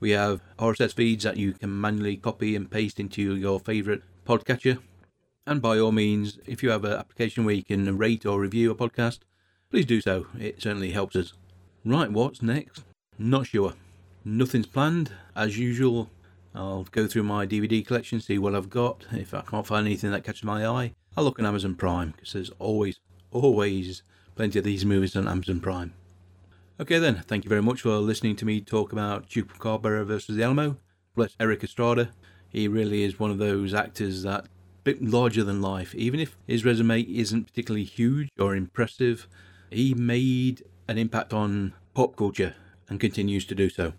We 0.00 0.10
have 0.10 0.40
RSS 0.58 0.94
feeds 0.94 1.24
that 1.24 1.36
you 1.36 1.52
can 1.52 1.78
manually 1.78 2.16
copy 2.16 2.56
and 2.56 2.70
paste 2.70 2.98
into 2.98 3.36
your 3.36 3.60
favourite 3.60 4.00
podcatcher. 4.26 4.78
And 5.46 5.60
by 5.60 5.78
all 5.78 5.92
means, 5.92 6.38
if 6.46 6.62
you 6.62 6.70
have 6.70 6.84
an 6.84 6.92
application 6.92 7.44
where 7.44 7.54
you 7.54 7.64
can 7.64 7.98
rate 7.98 8.24
or 8.24 8.40
review 8.40 8.70
a 8.70 8.74
podcast, 8.74 9.18
please 9.70 9.84
do 9.84 10.00
so. 10.00 10.26
It 10.38 10.62
certainly 10.62 10.92
helps 10.92 11.14
us. 11.14 11.34
Right, 11.84 12.10
what's 12.10 12.40
next? 12.40 12.84
Not 13.18 13.48
sure. 13.48 13.74
Nothing's 14.24 14.66
planned. 14.66 15.12
As 15.34 15.58
usual, 15.58 16.10
I'll 16.54 16.84
go 16.84 17.06
through 17.06 17.22
my 17.22 17.46
DVD 17.46 17.86
collection, 17.86 18.20
see 18.20 18.38
what 18.38 18.54
I've 18.54 18.70
got. 18.70 19.06
If 19.12 19.32
I 19.32 19.42
can't 19.42 19.66
find 19.66 19.86
anything 19.86 20.10
that 20.10 20.24
catches 20.24 20.44
my 20.44 20.66
eye, 20.66 20.92
I'll 21.16 21.24
look 21.24 21.38
on 21.38 21.46
Amazon 21.46 21.74
Prime 21.74 22.12
because 22.12 22.32
there's 22.32 22.50
always, 22.58 23.00
always 23.30 24.02
plenty 24.34 24.58
of 24.58 24.64
these 24.64 24.84
movies 24.84 25.16
on 25.16 25.28
Amazon 25.28 25.60
Prime. 25.60 25.94
Okay, 26.80 26.98
then, 26.98 27.24
thank 27.26 27.44
you 27.44 27.48
very 27.48 27.62
much 27.62 27.80
for 27.80 27.96
listening 27.98 28.36
to 28.36 28.44
me 28.44 28.60
talk 28.60 28.92
about 28.92 29.28
Chupacabra 29.28 30.04
versus 30.04 30.36
the 30.36 30.42
Alamo. 30.42 30.76
Bless 31.14 31.34
Erik 31.40 31.64
Estrada. 31.64 32.10
He 32.48 32.68
really 32.68 33.02
is 33.02 33.18
one 33.18 33.30
of 33.30 33.38
those 33.38 33.74
actors 33.74 34.22
that 34.22 34.46
bit 34.84 35.02
larger 35.02 35.44
than 35.44 35.60
life. 35.60 35.94
Even 35.94 36.20
if 36.20 36.36
his 36.46 36.64
resume 36.64 37.02
isn't 37.02 37.44
particularly 37.44 37.84
huge 37.84 38.28
or 38.38 38.54
impressive, 38.54 39.28
he 39.70 39.92
made 39.94 40.62
an 40.86 40.98
impact 40.98 41.32
on 41.34 41.74
pop 41.94 42.16
culture 42.16 42.54
and 42.88 43.00
continues 43.00 43.44
to 43.44 43.54
do 43.54 43.68
so. 43.68 43.92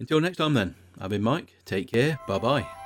Until 0.00 0.20
next 0.20 0.38
time, 0.38 0.54
then, 0.54 0.74
I've 0.98 1.10
been 1.10 1.22
Mike. 1.22 1.54
Take 1.66 1.92
care. 1.92 2.18
Bye 2.26 2.38
bye. 2.38 2.79